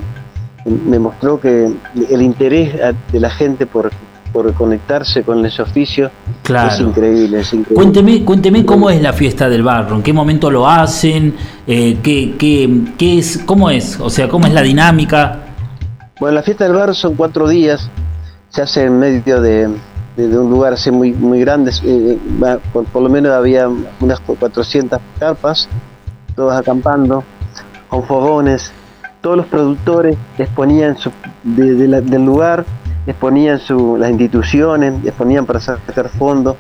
[0.64, 1.71] me mostró que
[2.11, 2.75] el interés
[3.12, 3.91] de la gente por,
[4.33, 6.12] por conectarse con ese oficio es
[6.43, 6.88] claro.
[6.88, 7.75] increíble, es increíble.
[7.75, 11.35] Cuénteme, cuénteme cómo es la fiesta del barro, en qué momento lo hacen,
[11.67, 15.41] eh, qué, qué, qué es, cómo es, o sea, cómo es la dinámica.
[16.21, 17.88] Bueno, la fiesta del barro son cuatro días,
[18.51, 19.69] se hace en medio de,
[20.17, 23.69] de- de un lugar así muy, muy grande, eh, va- por, por lo menos había
[24.01, 25.69] unas 400 carpas,
[26.35, 27.23] todos acampando,
[27.88, 28.73] con fogones,
[29.21, 31.11] todos los productores exponían su,
[31.45, 32.64] de- de la- del lugar,
[33.09, 36.57] exponían su, las instituciones, exponían para sacar fondos,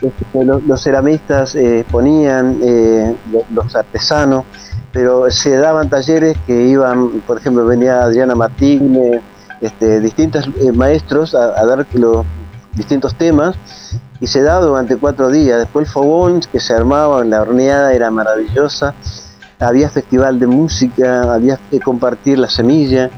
[0.00, 4.44] este, los, ceramistas eh, exponían, eh, lo- los artesanos,
[4.92, 9.20] pero se daban talleres que iban, por ejemplo, venía Adriana Martínez,
[9.60, 12.24] este, distintos eh, maestros a, dar los
[12.74, 13.56] distintos temas
[14.20, 15.58] y se daba durante cuatro días.
[15.58, 18.94] Después el fogón que se armaba la horneada era maravillosa,
[19.58, 23.10] había festival de música, había que compartir la semilla,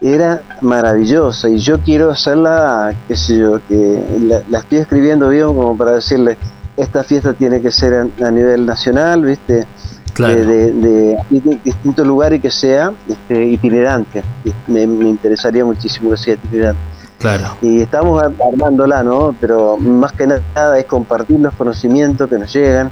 [0.00, 5.46] era maravillosa y yo quiero hacerla, qué sé yo, que la, la estoy escribiendo bien
[5.48, 6.38] como para decirle,
[6.76, 9.66] esta fiesta tiene que ser a, a nivel nacional, ¿viste?
[10.14, 10.34] Claro.
[10.34, 14.22] de, de, de- y de distintos lugares y que sea este, itinerante.
[14.66, 16.80] Me, me interesaría muchísimo que sea itinerante.
[17.18, 17.56] Claro.
[17.62, 19.34] Y estamos ar- armándola, ¿no?
[19.40, 22.90] Pero más que nada es compartir los conocimientos que nos llegan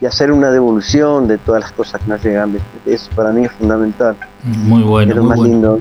[0.00, 2.52] y hacer una devolución de todas las cosas que nos llegan.
[2.52, 2.68] ¿viste?
[2.94, 4.14] Eso para mí es fundamental.
[4.44, 5.52] Muy es bueno, lo muy más bueno.
[5.52, 5.80] lindo.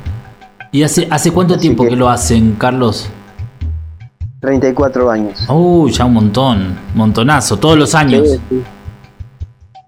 [0.71, 3.09] ¿Y hace, hace cuánto Así tiempo que- que lo hacen, Carlos?
[4.39, 5.45] 34 años.
[5.49, 8.27] Uy, ya un montón, montonazo, todos los años.
[8.27, 8.63] Sí, sí.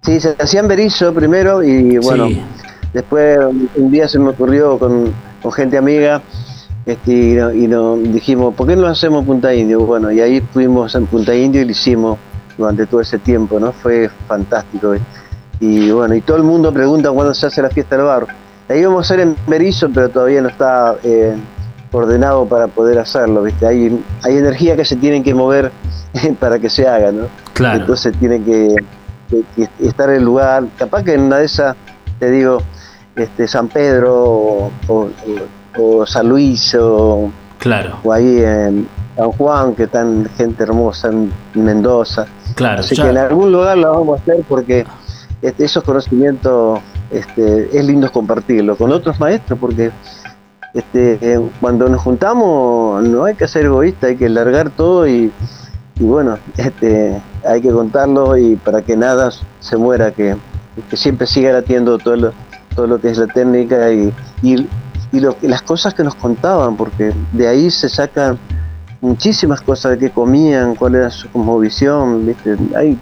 [0.03, 2.41] Sí, se hacían berizo primero y bueno, Sí.
[2.93, 3.39] Después
[3.75, 6.21] un día se me ocurrió con, con gente amiga
[6.85, 9.79] este, y, no- y nos dijimos, ¿por qué no lo hacemos en Punta Indio?
[9.79, 12.19] Bueno, y ahí fuimos en Punta Indio y lo hicimos
[12.55, 13.71] durante todo ese tiempo, ¿no?
[13.71, 14.93] Fue fantástico.
[15.59, 18.27] Y bueno, y todo el mundo pregunta cuándo se hace la fiesta del barro.
[18.67, 21.35] La íbamos a hacer en Berizo, pero todavía no está eh,
[21.91, 23.65] ordenado para poder hacerlo, ¿viste?
[23.67, 25.71] Hay, hay energía que se tienen que mover
[26.39, 27.25] para que se haga, ¿no?
[27.53, 27.81] Claro.
[27.81, 28.75] Entonces tiene que,
[29.29, 30.63] que- que estar en el lugar.
[30.77, 31.75] Capaz que en una de esas,
[32.19, 32.59] te digo,
[33.15, 35.09] este San Pedro o, o-
[35.77, 41.31] o San Luis o, Claro, o ahí en San Juan, que están gente hermosa en
[41.53, 42.25] Mendoza.
[42.55, 42.79] claro.
[42.81, 44.85] Así ya- que en algún lugar lo vamos a hacer porque
[45.41, 46.79] este, esos conocimientos
[47.13, 49.91] este, es lindo compartirlos con otros maestros porque
[50.73, 55.31] este, eh, cuando nos juntamos no hay que ser egoísta, hay que largar todo y,
[55.99, 60.35] bueno, este, hay que contarlo y para que nada se muera, que,
[60.89, 62.33] que siempre siga latiendo todo lo,
[62.75, 64.13] todo lo que es la técnica y,
[65.41, 68.39] las cosas que nos contaban, porque de ahí se sacan
[68.99, 72.57] muchísimas cosas de qué comían, cuál era su cosmovisión, ¿viste?
[72.75, 72.97] Hay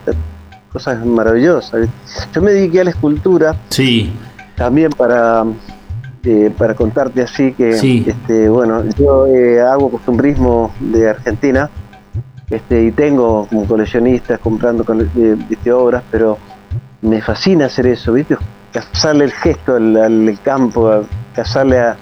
[0.71, 1.87] cosas maravillosas.
[2.33, 4.11] Yo me dediqué a la escultura Sí,
[4.55, 5.43] también para
[6.23, 8.03] eh, para contarte así que Sí.
[8.07, 11.69] este bueno yo eh, hago costumbrismo de Argentina
[12.49, 14.85] este y tengo como coleccionistas comprando
[15.17, 16.37] eh, viste, obras pero
[17.01, 18.37] me fascina hacer eso viste
[18.71, 21.01] casarle el gesto al, al campo a-
[21.33, 21.97] casarle a,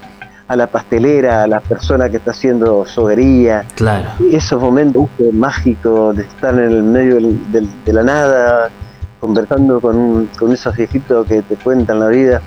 [0.50, 4.10] a la pastelera a la persona que está haciendo soguería claro.
[4.32, 8.70] esos momentos uh, mágicos de estar en el medio del- del- de la nada,
[9.20, 12.42] conversando con, esos viejitos que te cuentan la vida.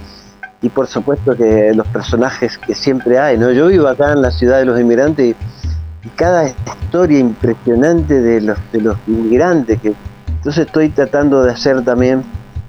[0.60, 3.50] Y por supuesto que los personajes que siempre hay, ¿no?
[3.52, 8.40] Yo vivo acá en la ciudad de los inmigrantes y, y cada historia impresionante de
[8.40, 9.80] los, de los inmigrantes.
[9.80, 9.94] Que,
[10.28, 12.24] entonces estoy tratando de hacer también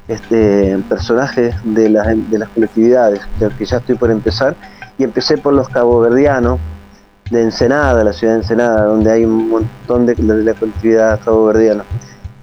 [0.07, 3.21] este personajes de las, de las colectividades,
[3.57, 4.55] que ya estoy por empezar.
[4.97, 6.59] Y empecé por los caboverdianos,
[7.31, 11.83] de Ensenada, la ciudad de Ensenada, donde hay un montón de, de la colectividad caboverdiana.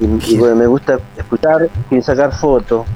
[0.00, 2.86] Y, y bueno, me gusta escuchar sin sacar fotos,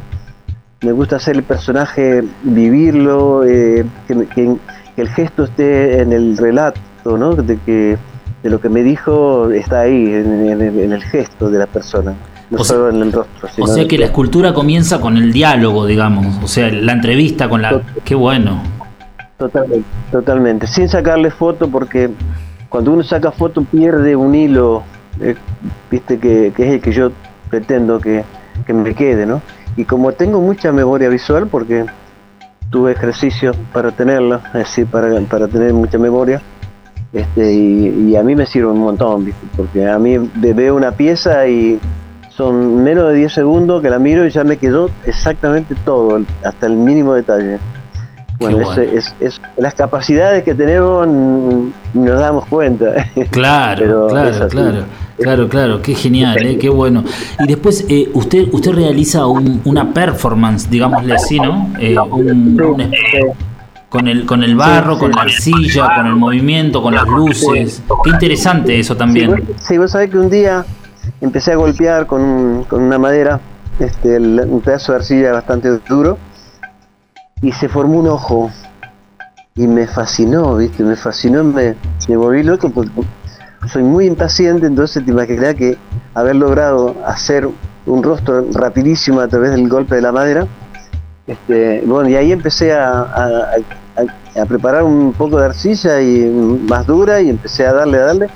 [0.83, 4.57] me gusta hacer el personaje, vivirlo, eh, que, que-
[4.97, 7.35] que el gesto esté en el relato, ¿no?
[7.35, 7.97] De que
[8.43, 11.67] de lo que me dijo está ahí, en, en el- en el gesto de la
[11.67, 12.15] persona,
[12.51, 13.49] no O sea- solo en el rostro.
[13.59, 17.61] O sea que la escultura comienza con el diálogo, digamos, o sea, la entrevista con
[17.63, 17.81] la...
[18.05, 18.63] Qué bueno.
[19.37, 20.67] Totalmente, totalmente.
[20.67, 22.11] Sin sacarle foto porque
[22.69, 24.83] cuando uno saca foto pierde un hilo,
[25.21, 25.35] eh,
[25.91, 27.11] viste, que, es el que yo
[27.51, 28.25] pretendo que,
[28.67, 29.43] que me quede, ¿no?
[29.77, 31.85] Y como tengo mucha memoria visual, porque
[32.71, 36.41] tuve ejercicio para tenerla, es decir, para, para tener mucha memoria,
[37.13, 39.47] este, y, y a mí me sirve un montón, ¿viste?
[39.57, 41.79] porque a mí ve- veo una pieza y
[42.31, 46.67] son menos de 10 segundos que la miro y ya me quedó exactamente todo, hasta
[46.67, 47.59] el mínimo detalle.
[48.41, 52.93] Bueno, es, es- las capacidades que tenemos nos damos cuenta.
[53.31, 54.85] Claro, claro, claro,
[55.19, 57.05] claro, claro, qué genial, eh, qué bueno.
[57.41, 61.71] Y después eh, usted usted realiza un- una performance, digámosle así, ¿no?
[61.79, 62.91] Eh, un- un-
[63.89, 67.83] con el con el barro, Sí, con la arcilla, con el movimiento, con las luces.
[68.03, 69.31] Qué interesante eso Sí, también.
[69.31, 70.65] vos, sí, vos sabés que un día
[71.21, 73.39] empecé a golpear con, un- con una madera,
[73.79, 76.19] este, el- un pedazo de arcilla bastante duro,
[77.45, 78.51] y se formó un ojo.
[79.57, 80.83] Y me fascinó, ¿viste?
[80.83, 81.77] Me fascinó, me,
[82.09, 82.91] me volví loco porque
[83.73, 85.79] soy muy impaciente, entonces te imaginas que
[86.15, 87.49] haber logrado hacer
[87.87, 90.47] un rostro rapidísimo a través del golpe de la madera.
[91.27, 93.51] Este, bueno, y ahí empecé a, a-
[93.97, 96.25] a- a preparar un poco de arcilla y
[96.69, 98.27] más dura y empecé a darle, a darle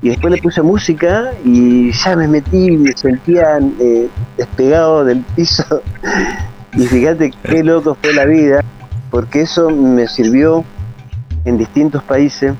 [0.00, 5.82] y después le puse música y ya me metí, me sentía eh, despegado del piso
[6.76, 8.60] y fíjate qué loco fue la vida,
[9.10, 10.64] porque eso me sirvió
[11.44, 12.54] en distintos países,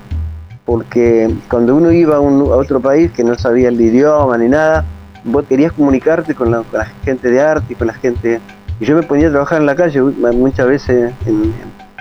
[0.65, 4.49] porque cuando uno iba a, un- a otro país que no sabía el idioma ni
[4.49, 4.85] nada,
[5.23, 8.39] vos querías comunicarte con la, con la gente de arte y con la gente...
[8.79, 11.53] Y yo me ponía a trabajar en la calle muchas veces en,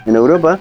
[0.07, 0.59] en Europa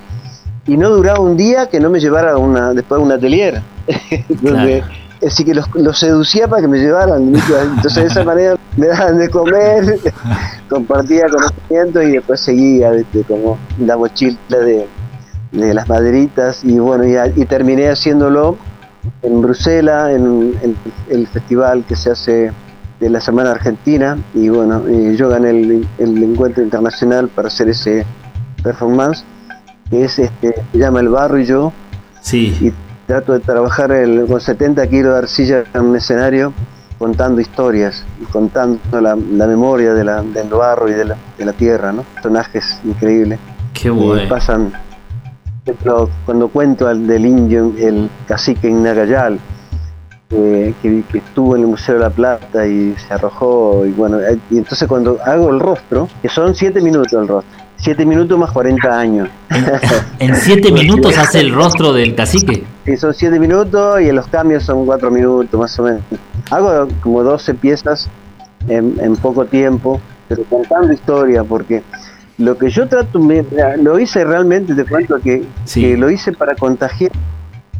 [0.67, 3.61] y no duraba un día que no me llevara una, después a un atelier.
[4.41, 4.93] donde Claro.
[5.27, 9.17] así que los, los seducía para que me llevaran entonces de esa manera me daban
[9.17, 9.99] de comer
[10.69, 13.23] compartía conocimiento y después seguía ¿viste?
[13.23, 14.87] como la mochila de,
[15.51, 18.57] de las maderitas y bueno y, terminé haciéndolo
[19.21, 20.75] en Bruselas en, en
[21.09, 22.51] el festival que se hace
[22.99, 27.69] de la Semana Argentina y bueno eh, yo gané el, el encuentro internacional para hacer
[27.69, 28.05] ese
[28.63, 29.23] performance
[29.89, 31.71] que es este se llama El Barro y yo
[32.21, 32.73] Sí, y
[33.05, 36.53] trato de trabajar el- con 70 kilos de arcilla en un escenario
[37.03, 41.43] contando historias y contando la, la memoria de la, del barro y de la, de
[41.43, 42.03] la tierra, ¿no?
[42.03, 43.39] Personajes increíbles.
[43.73, 44.29] qué bueno.
[44.29, 49.37] pasan, por ejemplo, cuando cuento al del indio, el cacique Nagayal,
[50.29, 54.21] eh, que, que estuvo en el Museo de la Plata y se arrojó, y bueno,
[54.21, 58.39] eh, y entonces cuando hago el rostro, que son 7 minutos el rostro, 7 minutos
[58.39, 59.27] más 40 años.
[60.19, 62.63] En siete minutos hace el rostro del cacique.
[62.85, 66.01] Sí, son 7 minutos y en los cambios son 4 minutos más o menos.
[66.51, 68.09] Hago como 12 piezas
[68.67, 71.81] en, en poco tiempo, pero contando historia, porque
[72.37, 73.45] lo que yo trato, me-
[73.81, 75.81] lo hice realmente, te cuento que, Sí.
[75.81, 77.11] que lo hice para contagiar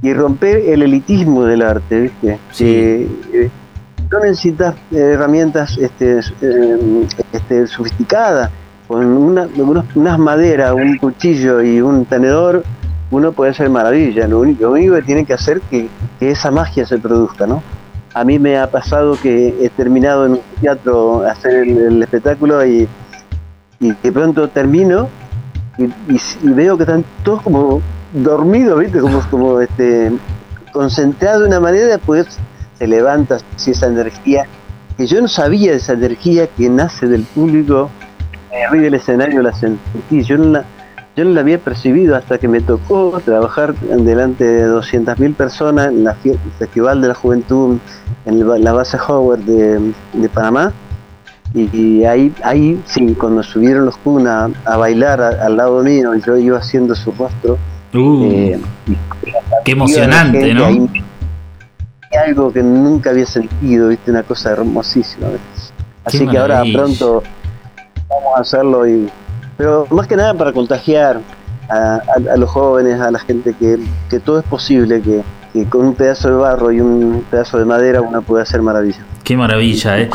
[0.02, 2.40] y romper el elitismo del arte, ¿viste?
[2.52, 2.64] Sí.
[2.64, 3.02] Que,
[3.34, 3.52] eh,
[4.12, 8.52] no necesitas eh, herramientas este, eh, este, sofisticadas,
[8.88, 12.64] con una, unos- unas maderas, un cuchillo y un tenedor,
[13.14, 14.28] uno puede hacer maravilla.
[14.28, 15.88] Lo único, que tiene que hacer que,
[16.20, 17.64] que esa magia se produzca, ¿no?
[18.14, 22.88] A mí me ha pasado que he terminado en un teatro hacer el, espectáculo y,
[23.80, 25.10] y pronto termino
[25.78, 25.90] y,
[26.44, 27.82] veo que están todos como
[28.14, 29.00] dormidos, ¿viste?
[29.00, 30.12] Como, como este,
[30.72, 32.28] concentrados de una manera, pues
[32.78, 34.46] se levanta así esa energía
[34.98, 37.90] que yo no sabía esa energía que nace del público
[38.68, 40.66] arriba del escenario la sentí, yo no la,
[41.16, 46.04] yo no la había percibido hasta que me tocó trabajar delante de 200.000 personas en
[46.04, 47.78] la el Festival de la Juventud
[48.26, 50.74] en la base Howard de, Panamá.
[51.54, 56.58] Y, ahí, ahí, sí, cuando subieron los Kun a, bailar al lado mío, yo iba
[56.58, 57.60] haciendo su rostro.
[57.94, 58.60] Uh, eh,
[59.64, 60.90] qué emocionante, ¿no?
[62.18, 65.28] algo que nunca había sentido, viste, una cosa hermosísima.
[66.06, 67.24] Así que ahora pronto
[68.10, 69.10] vamos a hacerlo y
[69.58, 71.22] pero más que nada para contagiar
[71.70, 72.02] a,
[72.38, 73.80] los jóvenes, a la gente que,
[74.10, 75.24] que todo es posible, que,
[75.70, 79.00] con un pedazo de barro y un pedazo de madera uno puede hacer maravilla.
[79.24, 80.10] Qué maravilla, ¿eh?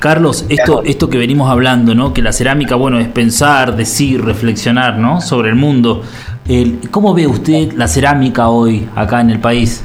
[0.00, 2.12] Carlos, esto, esto que venimos hablando, ¿no?
[2.12, 5.20] Que la cerámica, bueno, es pensar, decir, reflexionar, ¿no?
[5.20, 6.02] Sobre el mundo.
[6.90, 9.84] ¿Cómo ve usted la cerámica hoy acá en el país?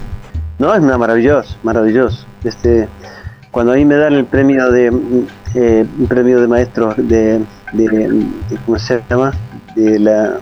[0.57, 2.25] No, es una maravilloso, maravilloso.
[2.43, 2.87] Este,
[3.51, 4.91] cuando a mí me dan el premio de
[5.55, 7.41] eh, premio de maestros de,
[7.73, 8.25] de,
[8.65, 9.33] ¿cómo se llama?
[9.75, 10.39] De la,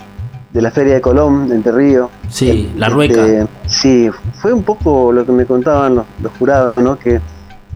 [0.52, 2.10] de la Feria de Colón, Entre Río.
[2.30, 3.26] Sí, la Rueca.
[3.26, 4.10] Este, sí,
[4.42, 6.98] fue un poco lo que me contaban los, jurados, ¿no?
[6.98, 7.22] Que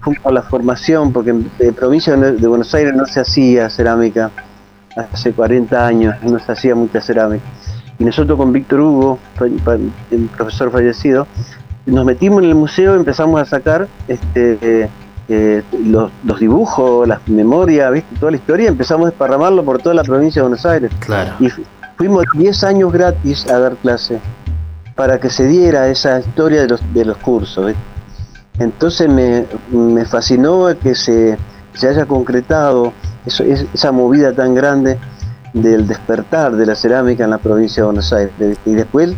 [0.01, 4.31] fue por la formación, porque en, provincia de Buenos Aires no se hacía cerámica
[4.95, 7.43] hace 40 años, no se hacía mucha cerámica.
[7.99, 9.19] Y nosotros con Víctor Hugo,
[10.09, 11.27] el profesor fallecido,
[11.85, 14.89] nos metimos en el museo y empezamos a sacar este,
[15.33, 16.11] eh, los,
[16.41, 18.15] dibujos, las memorias, ¿viste?
[18.19, 20.91] toda la historia, empezamos a desparramarlo por toda la provincia de Buenos Aires.
[20.99, 21.31] Claro.
[21.39, 21.47] Y
[21.95, 24.19] fuimos 10 años gratis a dar clase
[24.93, 27.73] para que se diera esa historia de los, de los cursos.
[28.59, 31.37] Entonces me, me, fascinó que se,
[31.73, 32.91] se haya concretado
[33.25, 34.99] eso, esa movida tan grande
[35.53, 38.33] del despertar de la cerámica en la provincia de Buenos Aires.
[38.65, 39.13] Y después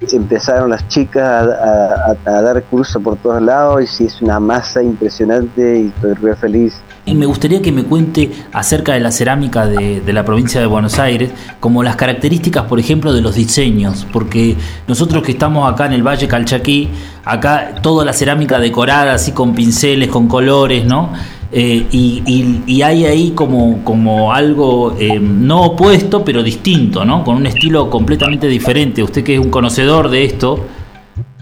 [0.00, 5.80] empezaron las chicas a, dar curso por todos lados y sí, es una masa impresionante
[5.80, 6.80] y estoy re feliz.
[7.04, 10.98] Y me gustaría que me cuente acerca de la cerámica de, la provincia de Buenos
[10.98, 15.94] Aires, como las características, por ejemplo, de los diseños, porque nosotros que estamos acá en
[15.94, 16.90] el Valle Calchaquí,
[17.24, 21.12] acá toda la cerámica decorada, así con pinceles, con colores, ¿no?
[21.50, 27.24] Eh, y, hay ahí como, como algo eh, no opuesto, pero distinto, ¿no?
[27.24, 29.02] Con un estilo completamente diferente.
[29.02, 30.60] Usted que es un conocedor de esto.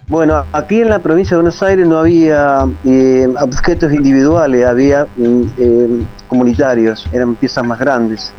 [0.09, 6.03] Bueno, aquí en la provincia de Buenos Aires no había eh, objetos individuales, había mm,
[6.29, 8.33] comunitarios, eran piezas más grandes.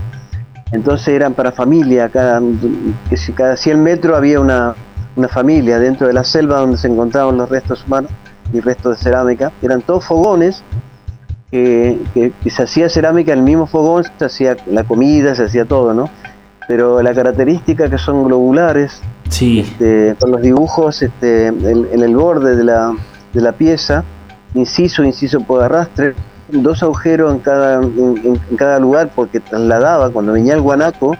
[0.71, 2.41] Entonces eran para familia, cada,
[3.35, 4.75] cada 100 metros había una,
[5.17, 8.11] una familia dentro de la selva donde se encontraban los restos humanos
[8.53, 9.51] y restos de cerámica.
[9.61, 10.63] Eran todos fogones
[11.51, 15.93] que, se hacía cerámica en el mismo fogón, se hacía la comida, se hacía todo,
[15.93, 16.09] ¿no?
[16.67, 19.61] Pero la característica que son globulares, sí.
[19.61, 22.93] Este, con los dibujos este, en, el borde de la,
[23.33, 24.03] de la pieza,
[24.53, 26.13] inciso, inciso por arrastre,
[26.49, 31.15] dos agujeros en cada, en, cada lugar porque trasladaba, cuando venía el guanaco,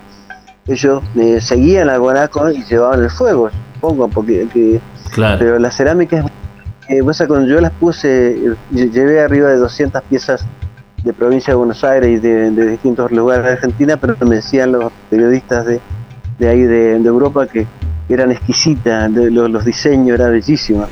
[0.68, 4.82] ellos eh, seguían al guanaco y llevaban el fuego, supongo, porque
[5.14, 5.40] claro.
[5.40, 6.26] pero la cerámica es
[6.90, 10.46] eh, cuando yo las puse, eh, llevé arriba de 200 piezas
[11.04, 14.92] de provincia de Buenos Aires y de, distintos lugares de Argentina, pero me decían los
[15.10, 15.80] periodistas de,
[16.48, 17.68] ahí de, Europa que
[18.10, 20.88] eran exquisitas, los, diseños eran bellísimos.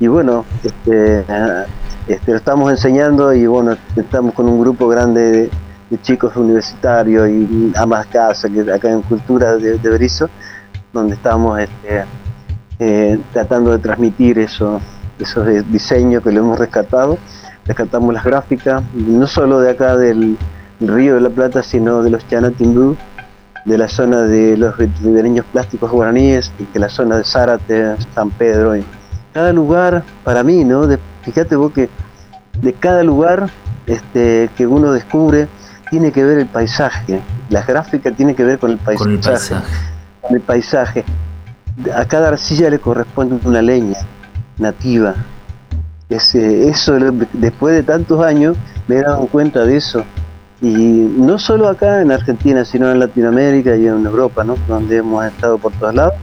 [0.00, 1.24] Y bueno, este,
[2.06, 5.50] este, lo estamos enseñando y bueno, estamos con un grupo grande
[5.90, 10.28] de, chicos universitarios y amas casa, que acá en Cultura de, Berizo,
[10.92, 12.04] donde estamos este,
[12.78, 14.80] eh, tratando de transmitir eso
[15.18, 17.18] esos diseños que lo hemos rescatado.
[17.66, 20.38] Rescatamos las gráficas, no solo de acá del
[20.80, 22.96] Río de la Plata, sino de los Chanatimbú,
[23.64, 28.30] de la zona de los ribereños plásticos guaraníes, y que la zona de Zárate, San
[28.30, 28.76] Pedro.
[28.76, 28.84] Y
[29.34, 30.86] cada lugar, para mí, ¿no?
[30.86, 31.90] De, fíjate vos que
[32.62, 33.50] de cada lugar
[33.86, 35.48] este, que uno descubre,
[35.90, 37.20] tiene que ver el paisaje.
[37.50, 39.04] Las gráficas tiene que ver con el paisaje.
[39.04, 39.68] Con el paisaje.
[40.20, 41.04] Con el paisaje.
[41.94, 43.98] A cada arcilla le corresponde una leña
[44.58, 45.14] nativa.
[46.08, 46.96] Ese, eso,
[47.32, 48.56] después de tantos años,
[48.86, 50.04] me he dado cuenta de eso.
[50.60, 54.56] Y no solo acá en Argentina, sino en Latinoamérica y en Europa, ¿no?
[54.66, 56.14] donde hemos estado por todos lados.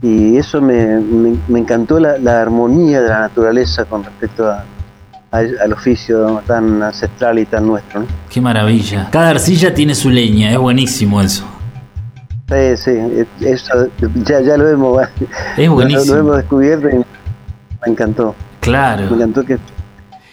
[0.00, 4.64] Y eso me, me, encantó la, armonía de la naturaleza con respecto a,
[5.30, 8.04] al oficio tan ancestral y tan nuestro.
[8.28, 9.08] Qué maravilla.
[9.12, 11.44] Cada arcilla tiene su leña, es buenísimo eso.
[12.48, 13.88] Sí, sí, eso
[14.26, 15.08] ya, ya lo hemos,
[15.56, 16.14] es buenísimo.
[16.14, 16.88] lo hemos descubierto
[17.84, 18.34] me encantó.
[18.60, 19.06] Claro.
[19.10, 19.58] Me encantó que...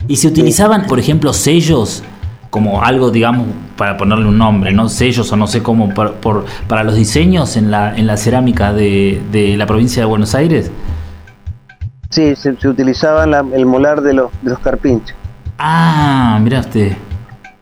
[0.08, 2.04] ¿Y se utilizaban, por ejemplo, sellos
[2.50, 3.48] como algo, digamos,
[3.78, 4.90] para ponerle un nombre, ¿no?
[4.90, 9.22] Sellos o no sé cómo, por, para los diseños en la, en la cerámica de,
[9.32, 10.72] de la provincia de Buenos Aires?
[12.10, 15.16] Sí, se, utilizaba el molar de los, de los carpinchos.
[15.60, 16.94] Ah, mira usted.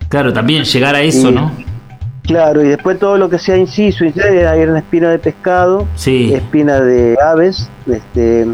[0.08, 1.52] Claro, también llegar a eso, Y- ¿no?
[2.24, 6.34] Claro, y después todo lo que sea inciso, inciso, era espina de pescado, Sí.
[6.34, 8.46] espina de aves, este,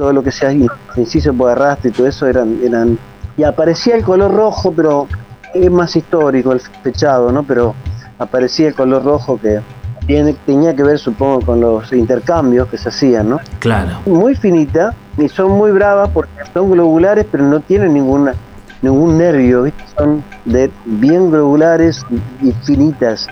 [0.00, 0.50] todo lo que sea
[0.96, 2.98] inciso por arrastre y todo eso eran, eran,
[3.36, 5.06] y aparecía el color rojo, pero
[5.52, 7.42] es más histórico el fechado, ¿no?
[7.42, 7.74] Pero
[8.18, 9.60] aparecía el color rojo que
[10.06, 13.40] tiene, tenía que ver, supongo, con los intercambios que se hacían, ¿no?
[13.58, 13.98] Claro.
[14.06, 18.32] Muy finita y son muy bravas porque son globulares, pero no tienen ninguna
[18.80, 19.84] ningún nervio, ¿viste?
[19.98, 22.06] son de bien globulares
[22.40, 23.26] y finitas.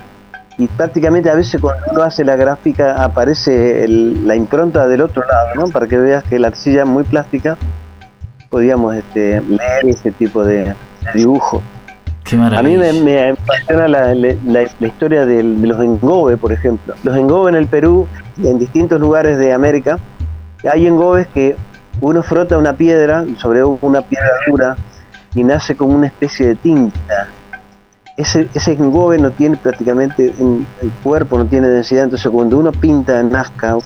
[0.59, 5.23] Y prácticamente a veces cuando uno hace la gráfica aparece el- la impronta del otro
[5.25, 5.69] lado, ¿no?
[5.71, 7.57] Para que veas que la arcilla es muy plástica,
[8.51, 10.75] podíamos este, leer ese tipo de,
[11.15, 11.63] dibujo.
[12.25, 16.95] Qué A mí me, me apasiona la, la- historia del- de los engobe, por ejemplo.
[17.05, 18.07] Los engobe en el Perú,
[18.43, 19.99] en distintos lugares de América,
[20.71, 21.57] hay engobes que
[22.01, 24.77] uno frota una piedra sobre una piedra dura
[25.35, 27.29] y nace como una especie de tinta.
[28.19, 32.73] Ese, ese engobe no tiene prácticamente, en- el cuerpo no tiene densidad, entonces cuando uno
[32.73, 33.83] pinta en Nazca o,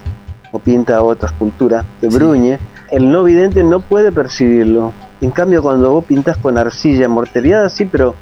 [0.51, 2.16] o pinta otra escultura de Sí.
[2.16, 2.59] Bruñe,
[2.91, 4.93] el no vidente no puede percibirlo.
[5.20, 8.14] En cambio, cuando vos pintas con arcilla morteriada, sí, pero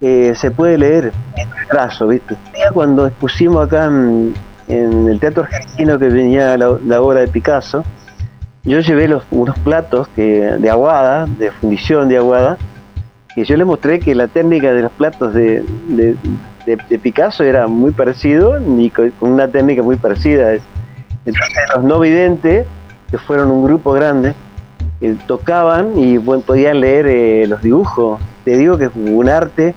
[0.00, 2.36] eh, se puede leer en el trazo, ¿viste?
[2.72, 4.34] Cuando expusimos acá en,
[4.68, 7.84] en el Teatro Argentino que venía la, la obra de Picasso,
[8.64, 12.58] yo llevé los, unos platos que, de aguada, de fundición de aguada,
[13.36, 16.16] y yo les mostré que la técnica de los platos de, de-
[16.66, 20.52] de- de Picasso era muy parecido y con una técnica muy parecida.
[21.24, 22.66] Entonces los no videntes,
[23.10, 24.34] que fueron un grupo grande,
[25.00, 28.20] eh, tocaban y bueno, podían leer eh, los dibujos.
[28.44, 29.74] Te digo que es un arte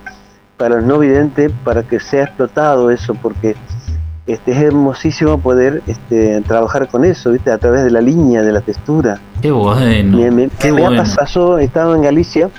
[0.57, 3.55] para los no videntes para que sea explotado eso, porque
[4.27, 7.51] este, es hermosísimo poder este, trabajar con eso, ¿viste?
[7.51, 9.19] a través de la línea, de la textura.
[9.41, 10.17] Qué bueno.
[10.17, 10.97] Me, me- Qué me bueno.
[10.97, 12.49] pasado, estaba en Galicia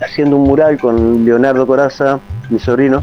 [0.00, 2.18] haciendo un mural con Leonardo Coraza,
[2.50, 3.00] mi sobrino,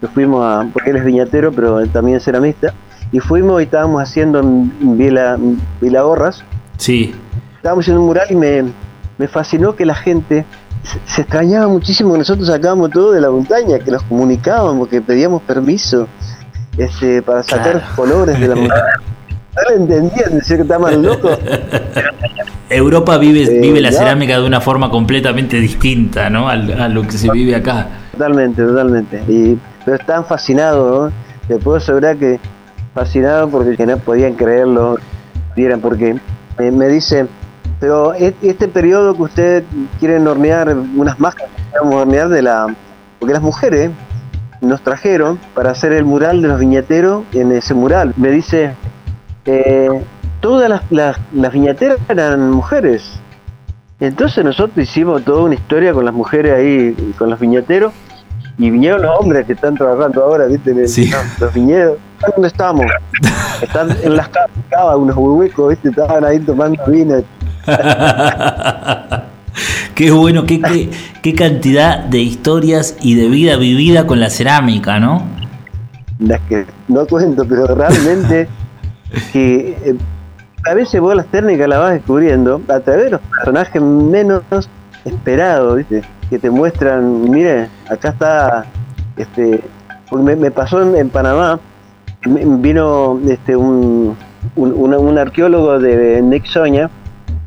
[0.00, 2.72] que fuimos a, porque él es viñatero, pero él también es ceramista,
[3.12, 5.36] y fuimos y estábamos haciendo en Vila,
[5.80, 6.44] Vila Gorras,
[6.76, 7.14] Sí.
[7.56, 8.64] estábamos haciendo un mural y me,
[9.18, 10.44] me fascinó que la gente
[10.82, 15.00] se, se extrañaba muchísimo que nosotros sacábamos todo de la montaña, que nos comunicábamos, que
[15.02, 16.08] pedíamos permiso
[16.78, 17.86] este, para sacar Claro.
[17.96, 18.82] colores de la montaña.
[19.56, 21.38] No lo entendían, decían que estaban locos.
[22.70, 23.98] Europa vive, Eh, vive la ya.
[23.98, 26.48] cerámica de una forma completamente distinta, ¿no?
[26.48, 27.88] Al- a lo que se vive acá.
[28.12, 29.22] Totalmente, totalmente.
[29.28, 31.16] Y, pero están fascinados, ¿no?
[31.48, 32.38] Te puedo asegurar que
[32.94, 34.98] fascinados porque que no podían creerlo,
[35.56, 36.16] vieran, porque
[36.58, 37.26] me, me dice,
[37.80, 39.64] pero este periodo que ustedes
[39.98, 41.50] quieren hornear unas máscaras,
[41.80, 42.66] vamos a hornear de la...
[43.18, 43.90] Porque las mujeres
[44.60, 48.12] nos trajeron para hacer el mural de los viñateros en ese mural.
[48.16, 48.72] Me dice,
[49.46, 49.88] eh,
[50.40, 53.20] todas las, las, las viñateras eran mujeres.
[54.00, 57.92] Entonces nosotros hicimos toda una historia con las mujeres ahí, con los viñateros,
[58.58, 60.70] y vinieron los hombres que están trabajando ahora, ¿viste?
[60.70, 61.10] En el- Sí.
[61.38, 61.98] Los viñedos.
[62.34, 62.84] ¿Dónde estamos?
[63.62, 65.88] Están en las ca- cavas, unos huecos, ¿viste?
[65.90, 67.22] Estaban ahí tomando vino.
[69.94, 70.90] qué bueno, qué, qué,
[71.22, 75.22] qué cantidad de historias y de vida vivida con la cerámica, ¿no?
[76.18, 78.48] Las que no cuento, pero realmente
[79.32, 79.96] que eh,
[80.66, 84.42] a veces vos las técnicas las vas descubriendo a través de los personajes menos
[85.04, 86.02] esperados, ¿viste?
[86.28, 88.66] Que te muestran, mire, acá está,
[89.16, 89.62] este,
[90.12, 91.58] me, pasó en, Panamá,
[92.24, 94.16] vino este un,
[94.56, 96.90] un, arqueólogo de Nexoña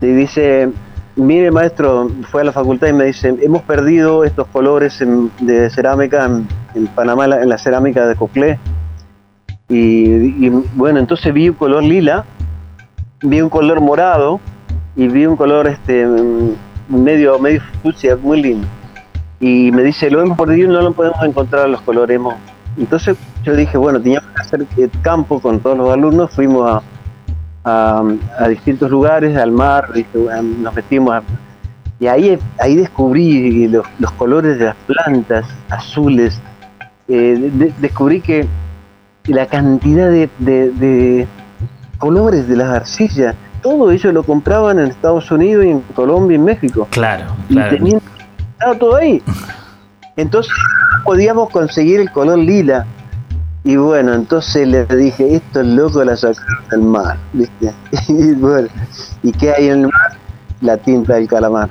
[0.01, 0.70] y dice,
[1.16, 5.01] mire maestro, fue a la facultad y me dice, hemos perdido estos colores
[5.39, 6.30] de cerámica
[6.76, 8.59] en, Panamá, en la, en la cerámica de Coclé.
[9.70, 12.26] Y, y, bueno, entonces vi un color lila,
[13.24, 14.39] vi un color morado
[14.95, 16.05] y vi un color este
[16.88, 18.67] medio medio fucsia, muy lindo.
[19.39, 22.15] Y me dice, lo hemos perdido no lo podemos encontrar los colores.
[22.17, 22.36] hemos-".
[22.78, 24.65] Entonces yo dije, bueno, teníamos que hacer
[25.01, 26.82] campo con todos los alumnos, fuimos
[27.63, 28.03] a,
[28.39, 29.89] a, distintos lugares, al mar,
[30.61, 31.24] nos metimos a-
[31.99, 36.39] y ahí, ahí descubrí los, los colores de las plantas azules,
[37.09, 38.47] Eh, de- descubrí que
[39.26, 41.28] la cantidad de
[42.03, 46.39] colores de las arcillas, todo eso lo compraban en Estados Unidos y en Colombia y
[46.39, 46.85] en México.
[46.91, 47.77] Claro, Y claro.
[47.77, 48.01] tenían
[48.51, 49.23] estaba todo ahí.
[50.17, 50.51] Entonces
[51.05, 52.85] podíamos conseguir el color lila.
[53.63, 57.71] Y bueno, entonces le dije, esto es loco la sacaron del mar, ¿viste?
[58.09, 58.67] Y bueno,
[59.23, 60.17] ¿y qué hay en el mar?
[60.59, 61.69] La tinta del calamar.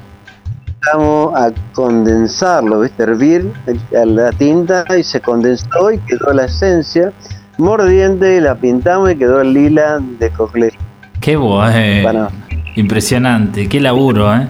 [0.95, 3.03] Vamos a condensarlo, ¿viste?
[3.03, 3.53] Hervir
[3.93, 7.13] el- la tinta y se condensó y quedó la esencia
[7.59, 10.73] mordiente la pintamos y quedó el lila de Coclé.
[11.21, 12.03] Qué bueno.
[12.03, 12.29] Bueno.
[12.75, 14.49] Impresionante, qué laburo, ¿eh?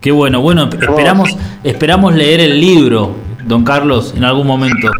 [0.00, 4.90] Qué bueno, bueno, esperamos, esperamos leer el libro, don Carlos, en algún momento.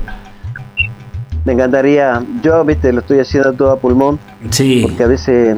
[1.45, 4.19] Me encantaría, yo, viste, lo estoy haciendo todo a pulmón.
[4.51, 4.83] Sí.
[4.83, 5.57] Porque a veces,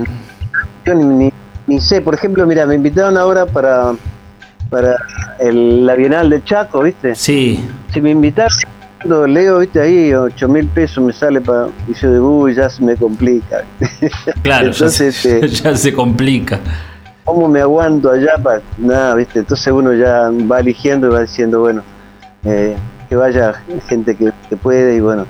[0.85, 1.33] yo ni,
[1.67, 3.95] ni, sé, por ejemplo, mira, me invitaron ahora para,
[4.69, 4.97] para
[5.41, 7.15] el, la Bienal de Chaco, viste.
[7.15, 7.67] Sí.
[7.93, 8.53] Si me invitaron,
[9.05, 12.83] leo, viste, ahí, 8 mil pesos me sale para y yo digo, uy, ya se
[12.83, 13.65] me complica.
[14.43, 16.61] Claro, Entonces, ya, se, este, ya se complica.
[17.25, 18.37] ¿Cómo me aguanto allá?
[18.43, 19.39] Para nada, viste.
[19.39, 21.83] Entonces uno ya va eligiendo y va diciendo, bueno,
[22.45, 22.77] eh,
[23.09, 23.55] que vaya
[23.89, 25.27] gente que, puede y bueno.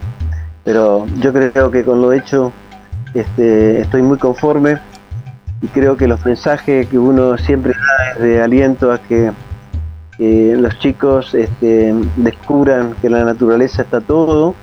[0.64, 2.52] Pero yo creo que con lo hecho
[3.14, 4.78] este, estoy muy conforme
[5.62, 9.32] y creo que los mensajes que uno siempre da es de aliento a que
[10.20, 14.54] los chicos este, descubran que la naturaleza está todo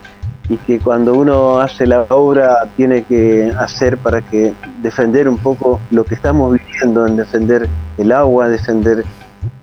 [0.50, 5.80] y que cuando uno hace la obra tiene que hacer para que defender un poco
[5.92, 9.04] lo que estamos viviendo, en defender el agua, defender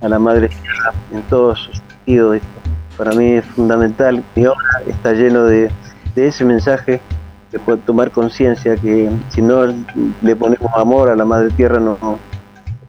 [0.00, 2.40] a la madre tierra en todos sus sentidos.
[2.98, 5.70] Para mí es fundamental, mi obra está lleno de,
[6.16, 7.00] ese mensaje
[7.50, 9.64] que puede tomar conciencia que si no
[10.22, 12.18] le ponemos amor a la madre tierra no,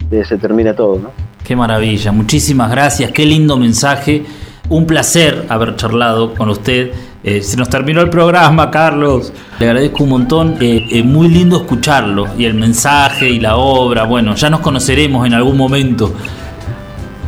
[0.09, 1.11] se termina todo.
[1.45, 4.25] Qué maravilla, muchísimas gracias, qué lindo mensaje.
[4.67, 6.91] Un placer haber charlado con usted.
[7.23, 9.31] Eh, se nos terminó el programa, Carlos.
[9.59, 10.57] Le agradezco un montón.
[10.59, 12.25] Eh, eh, muy lindo escucharlo.
[12.35, 14.05] Y el mensaje y la obra.
[14.05, 16.13] Bueno, ya nos conoceremos en algún momento.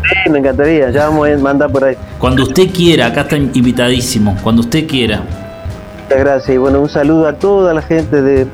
[0.02, 0.90] Sí, me encantaría.
[0.90, 1.96] Ya vamos a mandar por ahí.
[2.18, 4.36] Cuando usted quiera, acá está invitadísimo.
[4.42, 5.22] Cuando usted quiera.
[6.06, 6.56] Muchas gracias.
[6.56, 8.48] Y bueno, un saludo a toda la gente de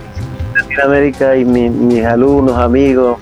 [0.55, 3.17] Latinoamérica y mis alumnos, amigos.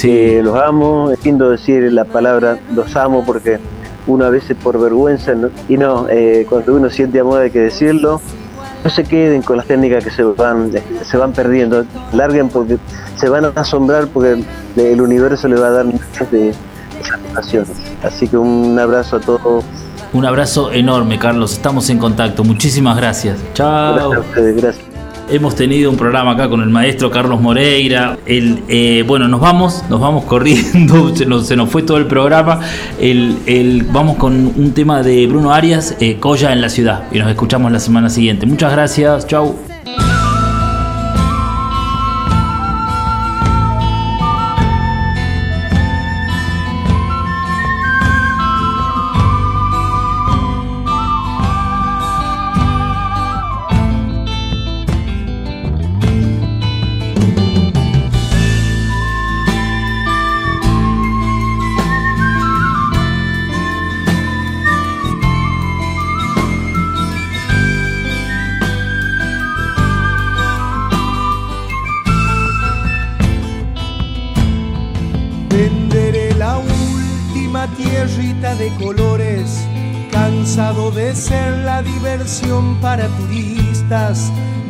[0.00, 0.40] Sí.
[0.42, 1.10] los amo.
[1.10, 3.58] Es lindo decir la palabra los amo porque
[4.06, 5.34] uno a veces por vergüenza,
[5.68, 8.20] y no, eh, cuando uno siente amor hay que decirlo,
[8.82, 10.72] no se queden con las técnicas que se van,
[11.02, 12.78] se van perdiendo, larguen porque
[13.16, 14.42] se van a asombrar porque
[14.76, 16.54] el universo le va a dar muchas de
[17.02, 17.76] satisfacciones.
[18.02, 19.64] Así que un abrazo a todos.
[20.12, 21.52] Un abrazo enorme, Carlos.
[21.52, 22.44] Estamos en contacto.
[22.44, 23.38] Muchísimas gracias.
[23.52, 23.94] Chao.
[23.94, 24.87] Gracias a ustedes, gracias.
[25.30, 28.18] Hemos tenido un programa acá con el maestro Carlos Moreira.
[28.24, 32.60] El, eh, bueno, nos vamos, nos vamos corriendo, se nos, fue todo el programa.
[32.98, 37.04] El, vamos con un tema de Bruno Arias, eh, Colla en la ciudad.
[37.12, 38.46] Y nos escuchamos la semana siguiente.
[38.46, 39.67] Muchas gracias, chau.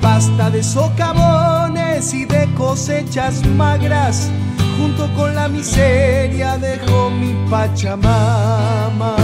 [0.01, 4.31] Basta de socavones y de cosechas magras.
[4.79, 9.17] Junto con la miseria dejó mi Pachamama.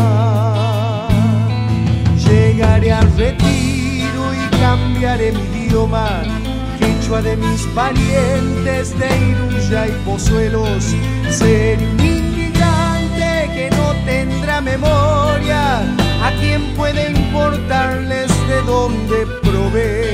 [2.17, 6.23] Llegaré al retiro y cambiaré mi idioma.
[6.79, 10.85] Quechua de mis parientes de Iruya y Pozuelos.
[11.31, 15.81] Seré un inmigrante que no tendrá memoria.
[16.25, 20.14] ¿A quién puede importarles de dónde provengo.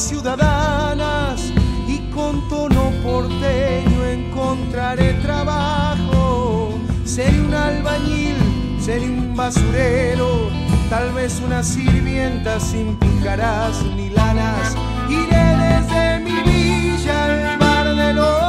[0.00, 1.52] Ciudadanas
[1.86, 6.78] y con tono porteño encontraré trabajo.
[7.04, 8.36] Seré un albañil,
[8.80, 10.50] seré un basurero,
[10.90, 14.74] tal vez una sirvienta sin picaras ni lanas.
[15.08, 18.44] Iré desde mi villa al bar de los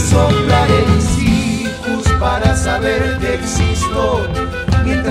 [0.00, 4.26] soplaré mis para saber que existo,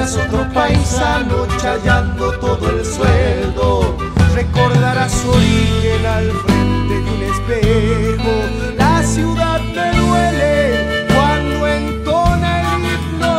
[0.05, 3.97] otro paisano chayando todo el sueldo
[4.35, 8.31] recordará su origen al frente de un espejo.
[8.77, 13.37] La ciudad me duele cuando entona el himno,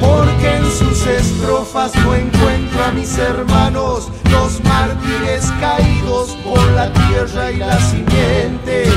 [0.00, 7.52] porque en sus estrofas no encuentro a mis hermanos, los mártires caídos por la tierra
[7.52, 8.90] y la simiente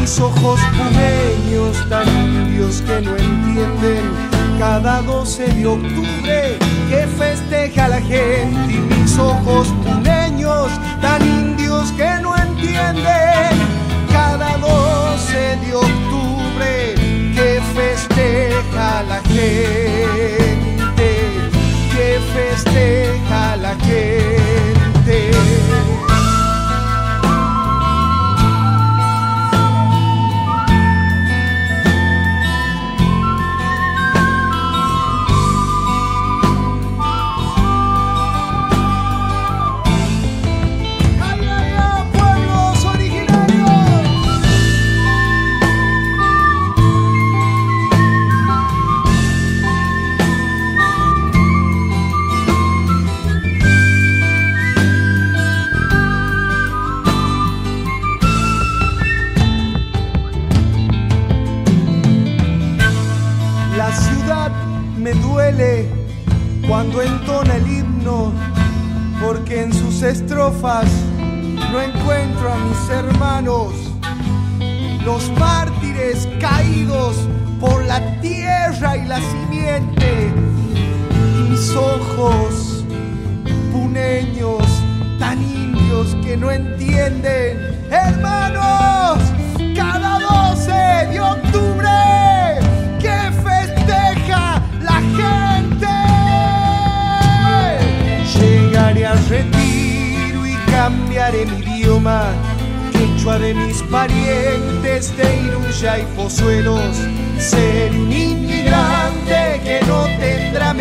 [0.00, 4.29] mis ojos pumeños tan indios que no entienden
[4.60, 6.58] cada 12 de octubre
[6.90, 10.29] que festeja la gente y mis ojos pumeños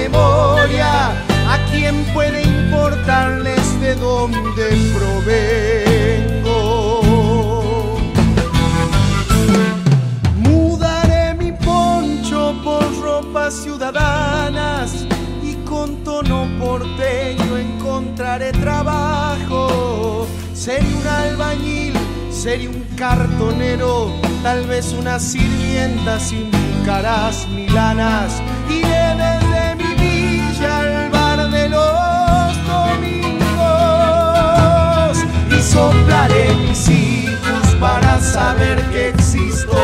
[0.03, 1.11] memoria,
[1.53, 4.65] ¿a quién puede importarles de dónde
[4.97, 6.57] provengo?
[10.37, 15.05] Mudaré mi poncho por ropas ciudadanas
[15.43, 20.27] y con tono porteño encontraré trabajo.
[20.53, 21.93] Seré un albañil,
[22.31, 24.11] seré un cartonero,
[24.43, 26.49] tal vez una sirvienta sin
[26.85, 28.41] caras ni lanas.
[35.79, 39.77] Soplaré mis hijos para saber que existo.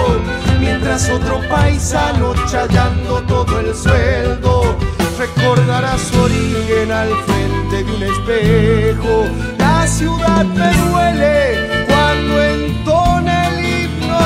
[0.60, 4.76] Mientras otro paisano chayando todo el sueldo
[5.18, 9.16] recordará su origen al frente de un espejo.
[9.58, 14.26] La ciudad me duele cuando entona el himno,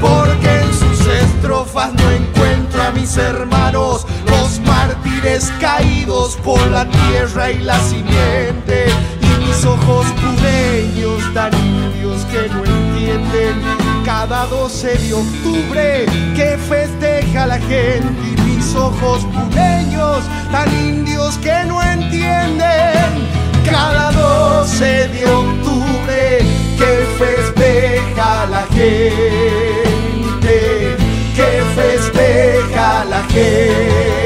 [0.00, 7.50] porque en sus estrofas no encuentro a mis hermanos, los mártires caídos por la tierra
[7.50, 8.86] y la simiente,
[9.50, 11.22] mis ojos pureños,
[11.52, 13.60] indios que no entienden
[14.04, 18.08] cada 12 de octubre que festeja la gente
[18.44, 20.20] mis ojos pureños,
[20.52, 23.28] tan indios que no entienden
[23.68, 26.38] cada 12 de octubre
[26.78, 29.36] que festeja la gente,
[31.34, 34.19] que festeja la gente.